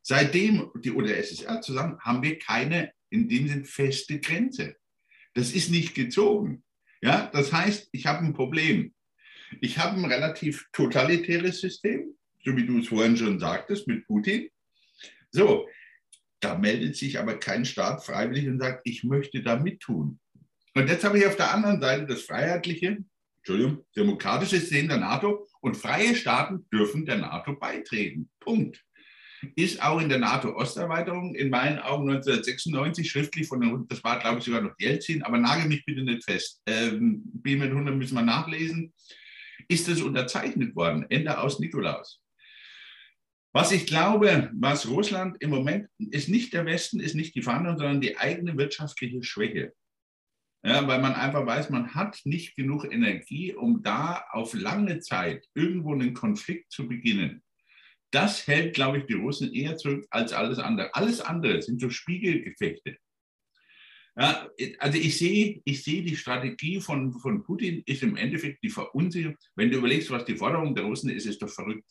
[0.00, 4.76] Seitdem die UdSSR zusammen haben wir keine in dem Sinn feste Grenze.
[5.34, 6.62] Das ist nicht gezogen.
[7.02, 8.94] Ja, das heißt, ich habe ein Problem.
[9.60, 14.48] Ich habe ein relativ totalitäres System, so wie du es vorhin schon sagtest, mit Putin.
[15.30, 15.68] So,
[16.40, 20.18] da meldet sich aber kein Staat freiwillig und sagt, ich möchte da mittun.
[20.74, 22.98] Und jetzt habe ich auf der anderen Seite das freiheitliche,
[23.38, 28.28] Entschuldigung, demokratische System der NATO und freie Staaten dürfen der NATO beitreten.
[28.40, 28.85] Punkt.
[29.54, 34.38] Ist auch in der NATO-Osterweiterung in meinen Augen 1996 schriftlich von, der, das war glaube
[34.38, 38.14] ich sogar noch Jelzin, aber nagel mich bitte nicht fest, ähm, B mit 100 müssen
[38.14, 38.92] wir nachlesen,
[39.68, 42.22] ist es unterzeichnet worden, Ende aus Nikolaus.
[43.52, 47.78] Was ich glaube, was Russland im Moment ist nicht der Westen, ist nicht die Verhandlung,
[47.78, 49.72] sondern die eigene wirtschaftliche Schwäche.
[50.62, 55.46] Ja, weil man einfach weiß, man hat nicht genug Energie, um da auf lange Zeit
[55.54, 57.42] irgendwo einen Konflikt zu beginnen.
[58.16, 60.94] Das hält, glaube ich, die Russen eher zurück als alles andere.
[60.94, 62.96] Alles andere sind so Spiegelgefechte.
[64.16, 64.48] Ja,
[64.78, 69.36] also ich sehe, ich sehe die Strategie von, von Putin ist im Endeffekt die Verunsicherung.
[69.54, 71.84] Wenn du überlegst, was die Forderung der Russen ist, ist doch verrückt.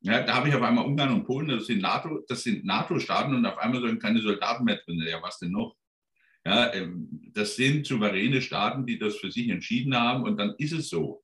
[0.00, 3.32] Ja, da habe ich auf einmal Ungarn und Polen, das sind NATO, das sind NATO-Staaten
[3.32, 5.00] und auf einmal sollen keine Soldaten mehr drin.
[5.06, 5.76] Ja, was denn noch?
[6.44, 10.72] Ja, ähm, das sind souveräne Staaten, die das für sich entschieden haben und dann ist
[10.72, 11.22] es so,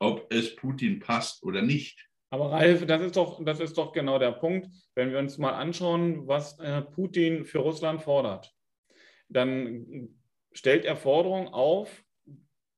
[0.00, 2.09] ob es Putin passt oder nicht.
[2.30, 4.68] Aber Ralf, das ist doch, das ist doch genau der Punkt.
[4.94, 8.54] Wenn wir uns mal anschauen, was äh, Putin für Russland fordert,
[9.28, 10.08] dann
[10.52, 12.04] stellt er Forderungen auf,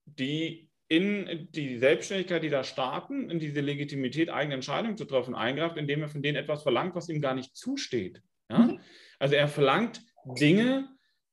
[0.05, 6.03] die in die Selbstständigkeit dieser Staaten, in diese Legitimität, eigene Entscheidungen zu treffen, eingreift, indem
[6.03, 8.23] er von denen etwas verlangt, was ihm gar nicht zusteht.
[8.51, 8.59] Ja?
[8.59, 8.81] Mhm.
[9.19, 10.03] Also er verlangt
[10.39, 10.89] Dinge,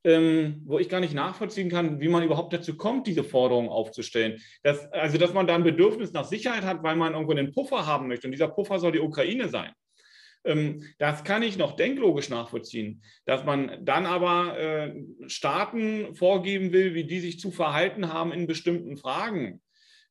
[0.09, 4.41] ähm, wo ich gar nicht nachvollziehen kann, wie man überhaupt dazu kommt, diese Forderungen aufzustellen.
[4.63, 7.85] Das, also, dass man da ein Bedürfnis nach Sicherheit hat, weil man irgendwo einen Puffer
[7.85, 8.27] haben möchte.
[8.27, 9.71] Und dieser Puffer soll die Ukraine sein.
[10.45, 13.03] Ähm, das kann ich noch denklogisch nachvollziehen.
[13.25, 14.95] Dass man dann aber äh,
[15.27, 19.61] Staaten vorgeben will, wie die sich zu verhalten haben in bestimmten Fragen,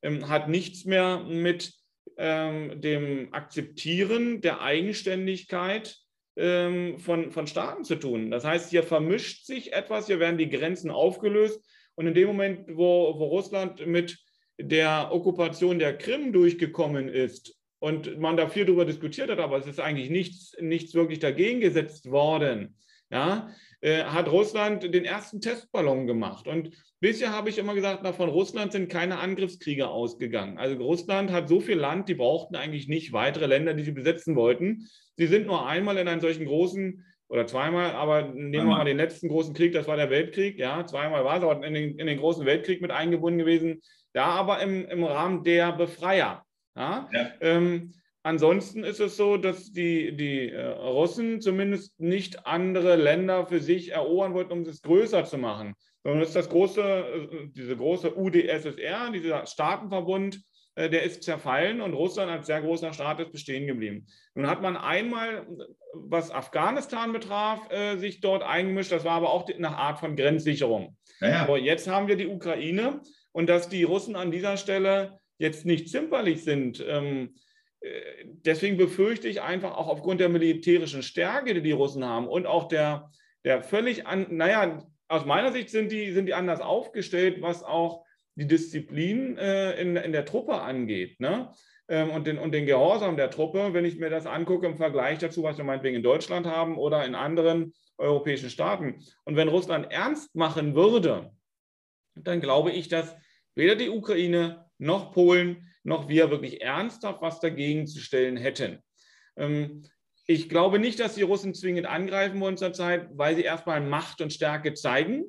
[0.01, 1.73] ähm, hat nichts mehr mit
[2.17, 5.97] ähm, dem Akzeptieren der Eigenständigkeit
[6.35, 8.31] ähm, von, von Staaten zu tun.
[8.31, 11.61] Das heißt, hier vermischt sich etwas, hier werden die Grenzen aufgelöst
[11.95, 14.17] und in dem Moment, wo, wo Russland mit
[14.57, 19.67] der Okkupation der Krim durchgekommen ist und man da viel darüber diskutiert hat, aber es
[19.67, 22.75] ist eigentlich nichts, nichts wirklich dagegen gesetzt worden,
[23.09, 23.49] ja,
[23.81, 26.47] äh, hat Russland den ersten Testballon gemacht.
[26.47, 30.57] Und bisher habe ich immer gesagt, na, von Russland sind keine Angriffskriege ausgegangen.
[30.57, 34.35] Also Russland hat so viel Land, die brauchten eigentlich nicht weitere Länder, die sie besetzen
[34.35, 34.87] wollten.
[35.15, 38.97] Sie sind nur einmal in einen solchen großen oder zweimal, aber nehmen wir mal den
[38.97, 42.07] letzten großen Krieg, das war der Weltkrieg, ja, zweimal war es, aber in den, in
[42.07, 43.81] den großen Weltkrieg mit eingebunden gewesen,
[44.13, 46.43] da aber im, im Rahmen der Befreier.
[46.75, 47.07] Ja?
[47.13, 47.31] ja.
[47.41, 47.93] Ähm,
[48.23, 53.91] ansonsten ist es so, dass die, die äh, Russen zumindest nicht andere Länder für sich
[53.91, 58.15] erobern wollten, um es größer zu machen, sondern es ist das große, äh, diese große
[58.15, 60.41] UdSSR, dieser Staatenverbund,
[60.75, 64.07] äh, der ist zerfallen und Russland als sehr großer Staat ist bestehen geblieben.
[64.35, 65.47] Nun hat man einmal,
[65.93, 67.67] was Afghanistan betraf,
[67.97, 68.91] sich dort eingemischt.
[68.91, 70.95] Das war aber auch eine Art von Grenzsicherung.
[71.19, 71.41] Ja.
[71.41, 73.01] Aber jetzt haben wir die Ukraine
[73.31, 76.83] und dass die Russen an dieser Stelle jetzt nicht zimperlich sind.
[76.87, 77.39] Ähm, äh,
[78.45, 82.67] deswegen befürchte ich einfach auch aufgrund der militärischen Stärke, die die Russen haben und auch
[82.67, 83.11] der,
[83.45, 88.05] der völlig, an, naja, aus meiner Sicht sind die, sind die anders aufgestellt, was auch
[88.35, 91.19] die Disziplin äh, in, in der Truppe angeht.
[91.19, 91.51] Ne?
[91.87, 95.17] Ähm, und, den, und den Gehorsam der Truppe, wenn ich mir das angucke im Vergleich
[95.17, 99.03] dazu, was wir meinetwegen in Deutschland haben oder in anderen europäischen Staaten.
[99.25, 101.31] Und wenn Russland ernst machen würde,
[102.15, 103.15] dann glaube ich, dass
[103.55, 108.79] weder die Ukraine noch Polen noch wir wirklich ernsthaft was dagegen zu stellen hätten.
[109.37, 109.83] Ähm,
[110.25, 114.31] ich glaube nicht, dass die Russen zwingend angreifen wollen zurzeit, weil sie erstmal Macht und
[114.31, 115.25] Stärke zeigen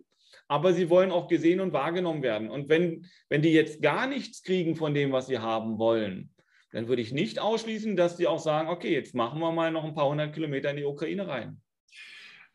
[0.50, 2.50] aber sie wollen auch gesehen und wahrgenommen werden.
[2.50, 6.34] Und wenn, wenn die jetzt gar nichts kriegen von dem, was sie haben wollen,
[6.72, 9.84] dann würde ich nicht ausschließen, dass sie auch sagen, okay, jetzt machen wir mal noch
[9.84, 11.60] ein paar hundert Kilometer in die Ukraine rein.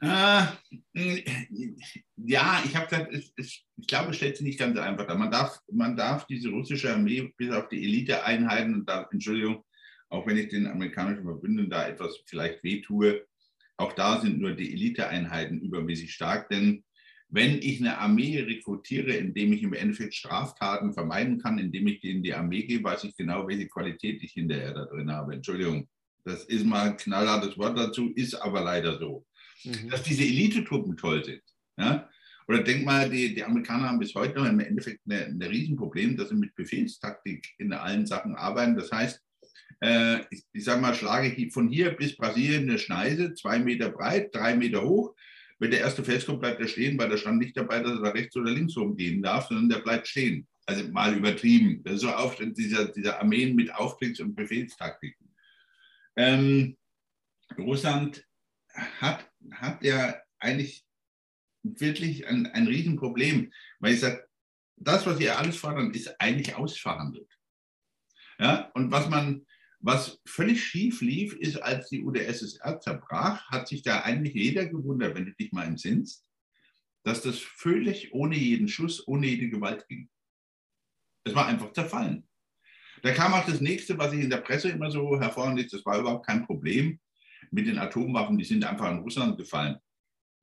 [0.06, 1.24] Äh,
[2.16, 5.18] ja, ich habe gesagt, ich, ich, ich, glaube, es stellt sich nicht ganz einfach dar.
[5.18, 9.64] Man darf, man darf diese russische Armee bis auf die Eliteeinheiten, und da, Entschuldigung,
[10.10, 13.26] auch wenn ich den amerikanischen Verbündeten da etwas vielleicht wehtue,
[13.78, 16.84] auch da sind nur die Eliteeinheiten übermäßig stark, denn
[17.28, 22.24] wenn ich eine Armee rekrutiere, indem ich im Endeffekt Straftaten vermeiden kann, indem ich denen
[22.24, 25.34] die Armee gebe, weiß ich genau, welche Qualität ich hinterher da drin habe.
[25.34, 25.90] Entschuldigung,
[26.24, 29.26] das ist mal ein knallhartes Wort dazu, ist aber leider so.
[29.66, 29.90] Mhm.
[29.90, 31.42] Dass diese Elitetruppen toll sind.
[31.78, 32.10] Ja?
[32.48, 36.30] Oder denk mal, die, die Amerikaner haben bis heute noch im Endeffekt ein Riesenproblem, dass
[36.30, 38.76] sie mit Befehlstaktik in allen Sachen arbeiten.
[38.76, 39.20] Das heißt,
[39.82, 44.34] äh, ich, ich sage mal, schlage von hier bis Brasilien eine Schneise, zwei Meter breit,
[44.34, 45.16] drei Meter hoch
[45.60, 48.02] wenn der erste Fels kommt, bleibt er stehen, weil da stand nicht dabei, dass er
[48.02, 50.48] da rechts oder links rumgehen darf, sondern der bleibt stehen.
[50.66, 51.82] Also mal übertrieben.
[51.84, 55.34] Das ist so oft dieser, dieser Armeen mit Aufblicks- und Befehlstaktiken.
[56.18, 56.76] Ähm,
[57.58, 58.26] Russland
[59.00, 60.86] hat, hat ja eigentlich
[61.64, 64.28] wirklich ein, ein Riesenproblem, weil ich sage,
[64.78, 67.32] das, was sie alles fordern, ist eigentlich ausverhandelt.
[68.40, 69.46] Ja, und was man,
[69.80, 75.16] Was völlig schief lief, ist, als die UdSSR zerbrach, hat sich da eigentlich jeder gewundert,
[75.16, 76.26] wenn du dich mal entsinnst,
[77.04, 80.10] dass das völlig ohne jeden Schuss, ohne jede Gewalt ging.
[81.24, 82.28] Es war einfach zerfallen.
[83.04, 86.00] Da kam auch das nächste, was ich in der Presse immer so hervorhebe, das war
[86.00, 87.00] überhaupt kein Problem
[87.52, 89.78] mit den Atomwaffen, die sind einfach in Russland gefallen.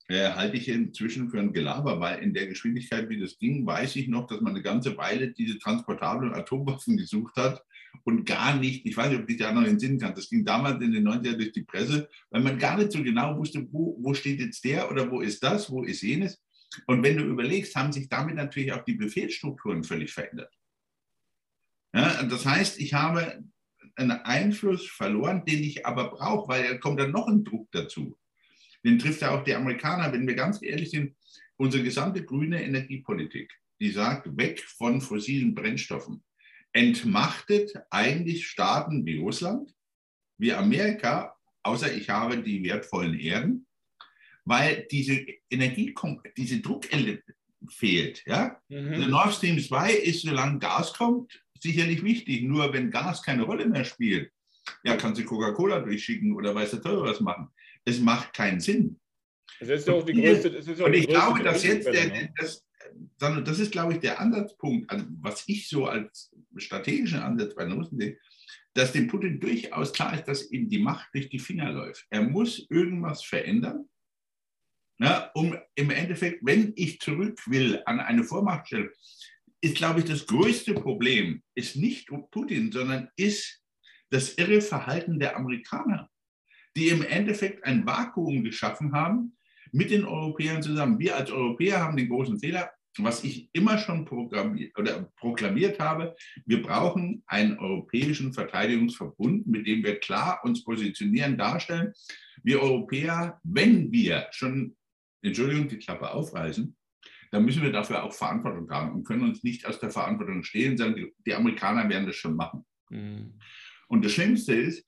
[0.09, 3.97] Äh, halte ich inzwischen für ein Gelaber, weil in der Geschwindigkeit, wie das ging, weiß
[3.97, 7.63] ich noch, dass man eine ganze Weile diese transportablen Atomwaffen gesucht hat
[8.05, 10.83] und gar nicht, ich weiß nicht, ob ich da noch Sinn kann, das ging damals
[10.83, 14.13] in den 90er durch die Presse, weil man gar nicht so genau wusste, wo, wo
[14.13, 16.43] steht jetzt der oder wo ist das, wo ist jenes.
[16.87, 20.53] Und wenn du überlegst, haben sich damit natürlich auch die Befehlsstrukturen völlig verändert.
[21.95, 23.45] Ja, das heißt, ich habe
[23.97, 28.17] einen Einfluss verloren, den ich aber brauche, weil da kommt dann noch ein Druck dazu.
[28.85, 31.15] Den trifft ja auch die Amerikaner, wenn wir ganz ehrlich sind,
[31.57, 36.23] unsere gesamte grüne Energiepolitik, die sagt, weg von fossilen Brennstoffen,
[36.73, 39.75] entmachtet eigentlich Staaten wie Russland,
[40.39, 43.67] wie Amerika, außer ich habe die wertvollen Erden,
[44.45, 45.95] weil diese Energie,
[46.37, 46.87] diese Druck
[47.69, 48.25] fehlt.
[48.27, 48.61] Ja?
[48.69, 48.95] Mhm.
[48.95, 52.43] Also Nord Stream 2 ist, solange Gas kommt, sicherlich wichtig.
[52.43, 54.31] Nur wenn Gas keine Rolle mehr spielt,
[54.85, 57.49] ja, kannst du Coca-Cola durchschicken oder weiß der Teufel was machen.
[57.85, 58.99] Es macht keinen Sinn.
[59.61, 60.51] Das ist auch die größte.
[60.51, 62.35] Das ist auch und ich glaube, dass jetzt der, ne?
[62.37, 62.65] das,
[63.19, 67.73] das ist, glaube ich, der Ansatzpunkt, also was ich so als strategischen Ansatz bei den
[67.73, 68.19] Russen sehe,
[68.75, 72.07] dass dem Putin durchaus klar ist, dass ihm die Macht durch die Finger läuft.
[72.11, 73.89] Er muss irgendwas verändern,
[74.99, 78.91] na, um im Endeffekt, wenn ich zurück will an eine Vormachtstellung,
[79.63, 83.63] ist, glaube ich, das größte Problem, ist nicht Putin, sondern ist
[84.11, 86.11] das irre Verhalten der Amerikaner,
[86.77, 89.37] die im Endeffekt ein Vakuum geschaffen haben
[89.71, 90.99] mit den Europäern zusammen.
[90.99, 97.23] Wir als Europäer haben den großen Fehler, was ich immer schon proklamiert habe, wir brauchen
[97.27, 101.95] einen europäischen Verteidigungsverbund, mit dem wir klar uns positionieren, darstellen.
[102.43, 104.77] Wir Europäer, wenn wir schon,
[105.23, 106.77] Entschuldigung, die Klappe aufreißen,
[107.33, 110.77] dann müssen wir dafür auch Verantwortung haben und können uns nicht aus der Verantwortung stehlen,
[110.77, 112.65] sondern die, die Amerikaner werden das schon machen.
[112.91, 113.39] Mhm.
[113.89, 114.87] Und das Schlimmste ist,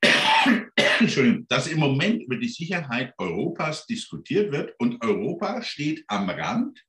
[1.48, 6.80] dass im Moment über die Sicherheit Europas diskutiert wird und Europa steht am Rand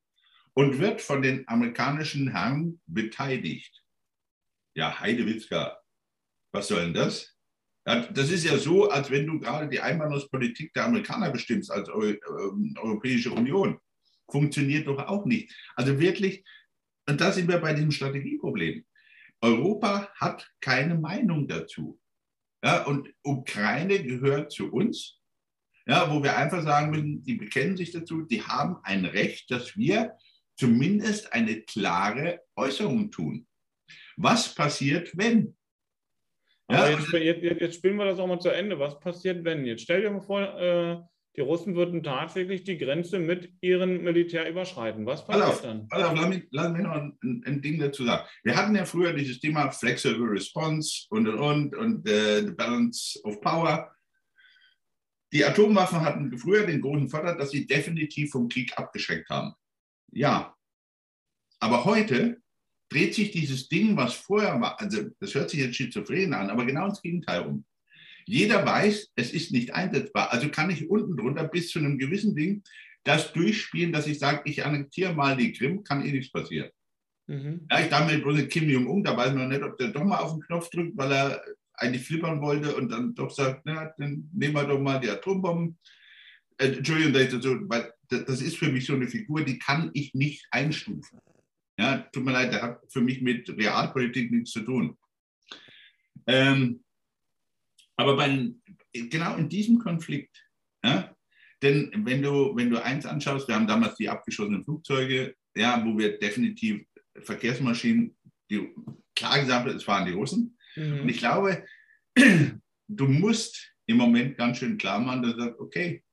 [0.54, 3.84] und wird von den amerikanischen Herren beteiligt.
[4.76, 5.80] Ja, Heidewitzka,
[6.54, 7.36] was soll denn das?
[7.86, 12.12] Das ist ja so, als wenn du gerade die Einwanderungspolitik der Amerikaner bestimmst als Eu
[12.12, 12.20] äh,
[12.78, 13.80] Europäische Union.
[14.34, 15.54] Funktioniert doch auch nicht.
[15.76, 16.44] Also wirklich,
[17.08, 18.84] und da sind wir bei dem Strategieproblem.
[19.42, 22.00] Europa hat keine Meinung dazu.
[22.64, 25.20] Ja, und Ukraine gehört zu uns,
[25.86, 29.78] ja, wo wir einfach sagen müssen, die bekennen sich dazu, die haben ein Recht, dass
[29.78, 30.18] wir
[30.56, 33.46] zumindest eine klare Äußerung tun.
[34.18, 35.56] Was passiert, wenn?
[36.72, 38.80] Ja, jetzt, jetzt, jetzt, spielen wir das auch mal zu Ende.
[38.80, 39.64] Was passiert, wenn?
[39.64, 41.02] Jetzt stell dir mal vor, äh,
[41.36, 45.06] die Russen würden tatsächlich die Grenze mit ihrem Militär überschreiten.
[45.06, 45.88] Was passiert auf, dann?
[45.90, 48.28] Auf, lass, mich, lass mich noch ein, ein, Ding dazu sagen.
[48.44, 53.20] Wir hatten ja früher dieses Thema Flexible Response und und und und äh, the Balance
[53.24, 53.92] of Power.
[55.32, 59.54] Die Atomwaffen hatten früher den großen Vorteil, dass sie definitiv vom Krieg abgeschreckt haben.
[60.12, 60.56] Ja.
[61.60, 62.38] Aber heute
[62.90, 66.66] dreht sich dieses Ding, was vorher war, also das hört sich jetzt schizophren an, aber
[66.66, 67.66] genau ins Gegenteil um.
[68.26, 70.32] Jeder weiß, es ist nicht einsetzbar.
[70.32, 72.64] Also kann ich unten drunter bis zu einem gewissen Ding
[73.04, 76.70] das durchspielen, dass ich sage, ich annektiere mal die Krim, kann eh nichts passieren.
[77.28, 77.68] Mhm.
[77.70, 80.20] Ja, ich darf mir bloß Kim Jong-un, da weiß man nicht, ob der doch mal
[80.20, 81.44] auf den Knopf drückt, weil er
[81.76, 85.78] eigentlich flippern wollte und dann doch sagt, na, dann nehmen wir doch mal die Atombomben.
[86.58, 91.20] Äh, Entschuldigung, weil das ist für mich so eine Figur, die kann ich nicht einstufen.
[91.80, 94.96] Ja, tut mir leid, der hat für mich mit Realpolitik nichts zu tun.
[96.28, 96.83] Ähm,
[97.96, 98.50] aber bei,
[98.94, 100.46] genau in diesem Konflikt,
[100.84, 101.16] ja,
[101.62, 105.98] denn wenn du, wenn du eins anschaust, wir haben damals die abgeschossenen Flugzeuge, ja, wo
[105.98, 106.86] wir definitiv
[107.22, 108.16] Verkehrsmaschinen,
[108.50, 108.70] die,
[109.16, 110.58] klar gesagt, es waren die Russen.
[110.76, 111.02] Mhm.
[111.02, 111.66] Und ich glaube,
[112.88, 116.04] du musst im Moment ganz schön klar machen, dass du sagst, okay,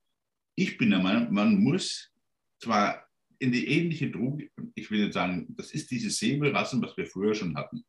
[0.55, 2.11] ich bin der Meinung, man muss
[2.59, 3.07] zwar
[3.39, 7.33] in die ähnliche Droge, ich will jetzt sagen, das ist dieses Säbelrassen, was wir früher
[7.33, 7.83] schon hatten.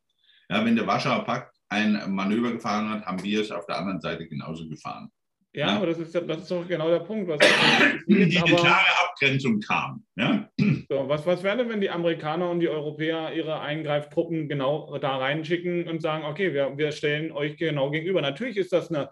[0.49, 4.01] Ja, wenn der Warschauer Pakt ein Manöver gefahren hat, haben wir es auf der anderen
[4.01, 5.11] Seite genauso gefahren.
[5.55, 5.75] Ja, ja.
[5.77, 7.27] aber das ist, das ist doch genau der Punkt.
[7.29, 7.39] Was
[8.07, 10.03] die aber, klare Abgrenzung kam.
[10.15, 10.49] Ja?
[10.89, 15.17] So, was, was wäre denn, wenn die Amerikaner und die Europäer ihre Eingreiftruppen genau da
[15.17, 18.21] reinschicken und sagen, okay, wir, wir stellen euch genau gegenüber.
[18.21, 19.09] Natürlich ist das eine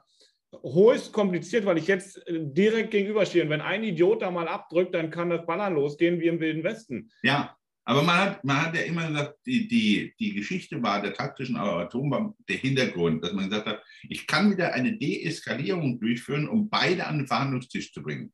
[0.63, 3.43] höchst kompliziert, weil ich jetzt direkt gegenüberstehe.
[3.43, 6.63] Und wenn ein Idiot da mal abdrückt, dann kann das Ballern losgehen wie im Wilden
[6.63, 7.09] Westen.
[7.23, 7.55] Ja.
[7.83, 11.57] Aber man hat, man hat ja immer gesagt, die, die, die Geschichte war der taktischen
[11.57, 17.07] Atombombe der Hintergrund, dass man gesagt hat, ich kann wieder eine Deeskalierung durchführen, um beide
[17.07, 18.31] an den Verhandlungstisch zu bringen.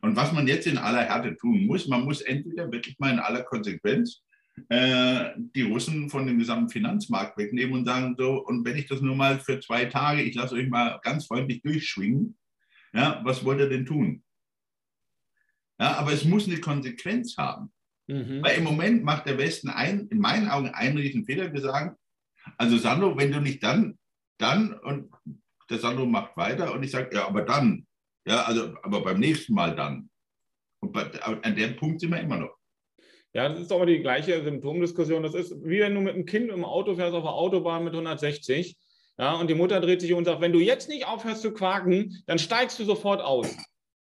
[0.00, 3.20] Und was man jetzt in aller Härte tun muss, man muss entweder wirklich mal in
[3.20, 4.22] aller Konsequenz
[4.68, 9.00] äh, die Russen von dem gesamten Finanzmarkt wegnehmen und sagen so, und wenn ich das
[9.00, 12.36] nur mal für zwei Tage, ich lasse euch mal ganz freundlich durchschwingen,
[12.92, 14.22] ja, was wollt ihr denn tun?
[15.78, 17.72] Ja, aber es muss eine Konsequenz haben.
[18.06, 18.42] Mhm.
[18.42, 21.52] Weil im Moment macht der Westen ein, in meinen Augen einen riesen Fehler.
[21.52, 21.96] Wir sagen,
[22.58, 23.98] also Sandro, wenn du nicht dann,
[24.38, 25.12] dann und
[25.70, 27.86] der Sandro macht weiter und ich sage, ja, aber dann,
[28.26, 30.10] ja, also, aber beim nächsten Mal dann.
[30.80, 32.56] Und bei, an dem Punkt sind wir immer noch.
[33.34, 35.22] Ja, das ist aber die gleiche Symptomdiskussion.
[35.22, 37.94] Das ist wie wenn du mit einem Kind im Auto fährst auf der Autobahn mit
[37.94, 38.76] 160.
[39.18, 41.52] Ja, und die Mutter dreht sich um und sagt, wenn du jetzt nicht aufhörst zu
[41.52, 43.56] quaken, dann steigst du sofort aus.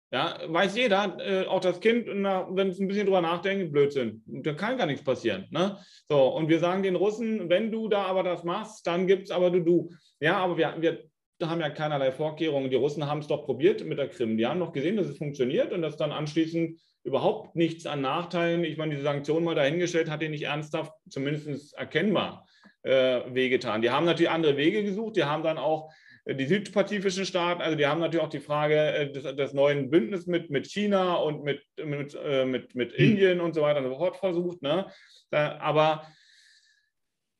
[0.10, 4.24] Ja, weiß jeder, äh, auch das Kind, wenn es ein bisschen drüber nachdenkt, Blödsinn.
[4.26, 5.48] Da kann gar nichts passieren.
[5.52, 5.78] Ne?
[6.08, 9.32] So, und wir sagen den Russen, wenn du da aber das machst, dann gibt es
[9.32, 9.90] aber du, du.
[10.22, 11.10] Ja, aber wir, wir
[11.50, 12.70] haben ja keinerlei Vorkehrungen.
[12.70, 14.38] Die Russen haben es doch probiert mit der Krim.
[14.38, 18.64] Die haben doch gesehen, dass es funktioniert und dass dann anschließend überhaupt nichts an Nachteilen,
[18.64, 22.48] ich meine, diese Sanktionen mal dahingestellt, hat die nicht ernsthaft, zumindest erkennbar,
[22.84, 23.82] äh, wehgetan.
[23.82, 25.92] Die haben natürlich andere Wege gesucht, die haben dann auch
[26.34, 30.28] die südpazifischen Staaten, also die haben natürlich auch die Frage äh, des, des neuen Bündnisses
[30.28, 33.06] mit, mit China und mit, mit, äh, mit, mit hm.
[33.06, 34.62] Indien und so weiter und so fort versucht.
[34.62, 34.92] Ne?
[35.32, 36.06] Aber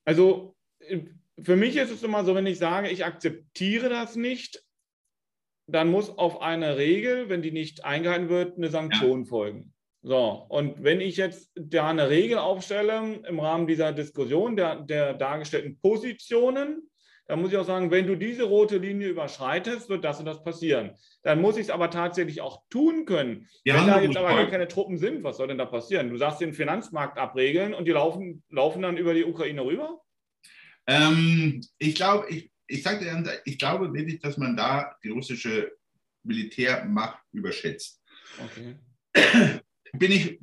[0.06, 0.56] also
[1.42, 4.64] für mich ist es immer so, wenn ich sage, ich akzeptiere das nicht,
[5.70, 9.30] dann muss auf eine Regel, wenn die nicht eingehalten wird, eine Sanktion ja.
[9.30, 9.74] folgen.
[10.02, 15.14] So, und wenn ich jetzt da eine Regel aufstelle im Rahmen dieser Diskussion der, der
[15.14, 16.90] dargestellten Positionen,
[17.28, 20.44] dann muss ich auch sagen, wenn du diese rote Linie überschreitest, wird das und das
[20.44, 20.92] passieren.
[21.24, 23.48] Dann muss ich es aber tatsächlich auch tun können.
[23.66, 26.10] Ja, wenn da jetzt aber gar keine Truppen sind, was soll denn da passieren?
[26.10, 30.02] Du sagst den Finanzmarkt abregeln und die laufen, laufen dann über die Ukraine rüber?
[30.88, 35.74] Ähm, ich glaube, ich, ich sage dir, ich glaube wirklich, dass man da die russische
[36.24, 38.02] Militärmacht überschätzt.
[38.44, 38.76] Okay.
[39.94, 40.40] Bin ich,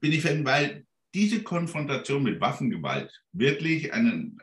[0.00, 4.40] bin ich fan, weil diese Konfrontation mit Waffengewalt wirklich einen,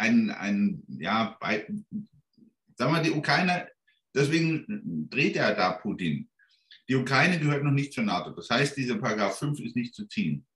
[0.00, 1.66] einen, einen ja, bei,
[2.76, 3.68] sagen wir, die Ukraine,
[4.14, 6.28] deswegen dreht er da Putin.
[6.88, 8.30] Die Ukraine gehört noch nicht zur NATO.
[8.30, 10.46] Das heißt, dieser Paragraph 5 ist nicht zu ziehen.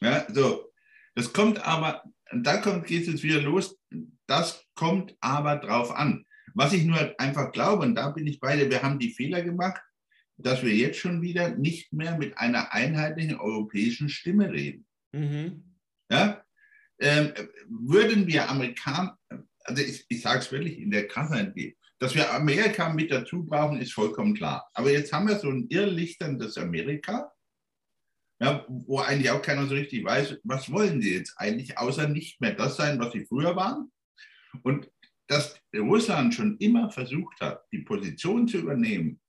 [0.00, 0.72] Ja, so.
[1.14, 2.02] Das kommt aber,
[2.32, 3.76] da kommt, geht es jetzt wieder los.
[4.26, 6.24] Das kommt aber drauf an.
[6.54, 9.82] Was ich nur einfach glaube, und da bin ich beide, wir haben die Fehler gemacht,
[10.36, 14.86] dass wir jetzt schon wieder nicht mehr mit einer einheitlichen europäischen Stimme reden.
[15.12, 15.76] Mhm.
[16.10, 16.42] Ja?
[17.00, 17.32] Ähm,
[17.68, 19.18] würden wir Amerikaner,
[19.64, 21.54] also ich, ich sage es wirklich in der Krankheit,
[21.98, 24.68] dass wir Amerika mit dazu brauchen, ist vollkommen klar.
[24.74, 27.32] Aber jetzt haben wir so ein irrlichterndes Amerika,
[28.40, 32.40] ja, wo eigentlich auch keiner so richtig weiß, was wollen sie jetzt eigentlich, außer nicht
[32.40, 33.92] mehr das sein, was sie früher waren.
[34.62, 34.90] Und
[35.26, 39.20] dass Russland schon immer versucht hat, die Position zu übernehmen,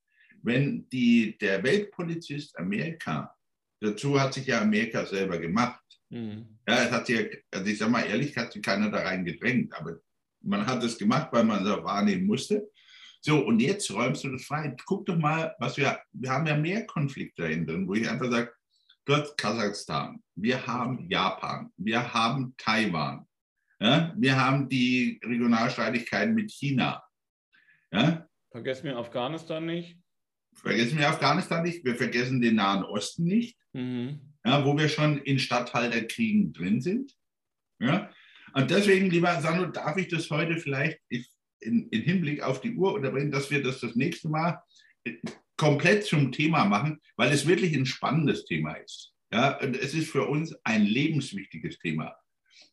[0.42, 3.36] wenn die, der Weltpolizist Amerika,
[3.82, 5.81] dazu hat sich ja Amerika selber gemacht.
[6.12, 6.60] Mhm.
[6.68, 9.74] Ja, es hat sich, also ich sage mal ehrlich, hat sich keiner da rein gedrängt,
[9.74, 9.98] aber
[10.42, 12.70] man hat es gemacht, weil man es wahrnehmen musste.
[13.22, 14.76] So, und jetzt räumst du das frei.
[14.86, 18.52] Guck doch mal, was wir, wir haben ja mehr Konflikte dahinter, wo ich einfach sage,
[19.06, 23.28] du hast Kasachstan, wir haben Japan, wir haben Taiwan,
[23.82, 24.14] ja?
[24.16, 27.04] Wir haben die Regionalstreitigkeiten mit China.
[27.92, 28.28] Ja?
[28.52, 29.98] Vergessen wir Afghanistan nicht.
[30.54, 31.84] Vergessen wir Afghanistan nicht.
[31.84, 34.31] Wir vergessen den Nahen Osten nicht, mhm.
[34.46, 37.14] Ja, wo wir schon in Statthalterkriegen drin sind.
[37.80, 38.10] Ja?
[38.54, 41.00] Und deswegen, lieber Sandro, darf ich das heute vielleicht
[41.60, 44.62] in, in Hinblick auf die Uhr unterbringen, dass wir das das nächste Mal
[45.58, 49.14] komplett zum Thema machen, weil es wirklich ein spannendes Thema ist.
[49.32, 52.16] Ja, und es ist für uns ein lebenswichtiges Thema.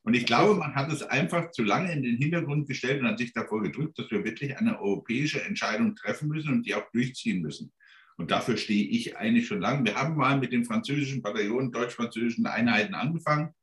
[0.03, 3.19] Und ich glaube, man hat es einfach zu lange in den Hintergrund gestellt und hat
[3.19, 7.43] sich davor gedrückt, dass wir wirklich eine europäische Entscheidung treffen müssen und die auch durchziehen
[7.43, 7.73] müssen.
[8.19, 9.85] Und dafür stehe ich eigentlich schon lange.
[9.85, 13.55] Wir haben mal mit den französischen Bataillonen, deutsch-französischen Einheiten angefangen.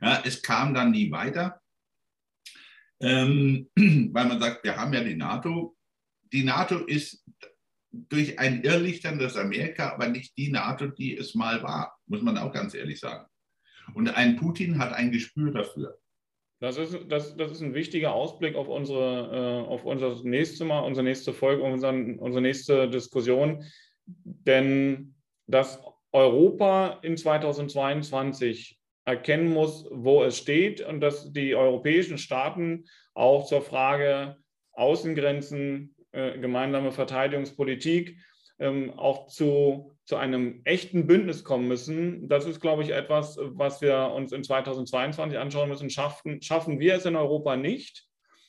[0.00, 1.60] Ja, es kam dann nie weiter,
[3.00, 5.76] ähm, weil man sagt, wir haben ja die NATO.
[6.32, 7.24] Die NATO ist
[7.90, 12.52] durch ein irrlichterndes Amerika, aber nicht die NATO, die es mal war, muss man auch
[12.52, 13.26] ganz ehrlich sagen.
[13.94, 15.98] Und ein Putin hat ein Gespür dafür.
[16.58, 20.80] Das ist, das, das ist ein wichtiger Ausblick auf unsere, äh, auf unser nächstes Mal,
[20.80, 23.64] unsere nächste Folge, unseren, unsere nächste Diskussion.
[24.06, 25.14] Denn
[25.46, 25.80] dass
[26.12, 32.84] Europa in 2022 erkennen muss, wo es steht und dass die europäischen Staaten
[33.14, 34.36] auch zur Frage
[34.72, 38.18] Außengrenzen, äh, gemeinsame Verteidigungspolitik
[38.58, 42.28] ähm, auch zu, zu einem echten Bündnis kommen müssen.
[42.28, 45.90] Das ist, glaube ich, etwas, was wir uns in 2022 anschauen müssen.
[45.90, 48.06] Schaffen, schaffen wir es in Europa nicht,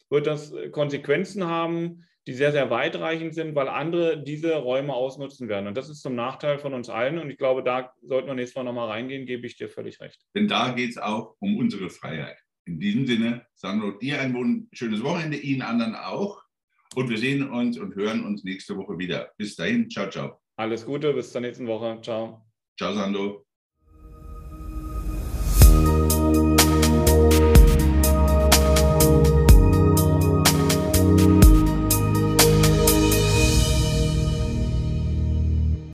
[0.10, 5.68] wird das Konsequenzen haben, die sehr, sehr weitreichend sind, weil andere diese Räume ausnutzen werden.
[5.68, 7.20] Und das ist zum Nachteil von uns allen.
[7.20, 10.20] Und ich glaube, da sollten wir nächstes Mal nochmal reingehen, gebe ich dir völlig recht.
[10.36, 12.38] Denn da geht es auch um unsere Freiheit.
[12.66, 16.44] In diesem Sinne, Sandro, dir ein schönes Wochenende, Ihnen anderen auch.
[16.96, 19.32] Und wir sehen uns und hören uns nächste Woche wieder.
[19.38, 20.42] Bis dahin, ciao, ciao.
[20.58, 22.00] Alles Gute, bis zur nächsten Woche.
[22.02, 22.46] Ciao.
[22.78, 23.47] Ciao, Sandro.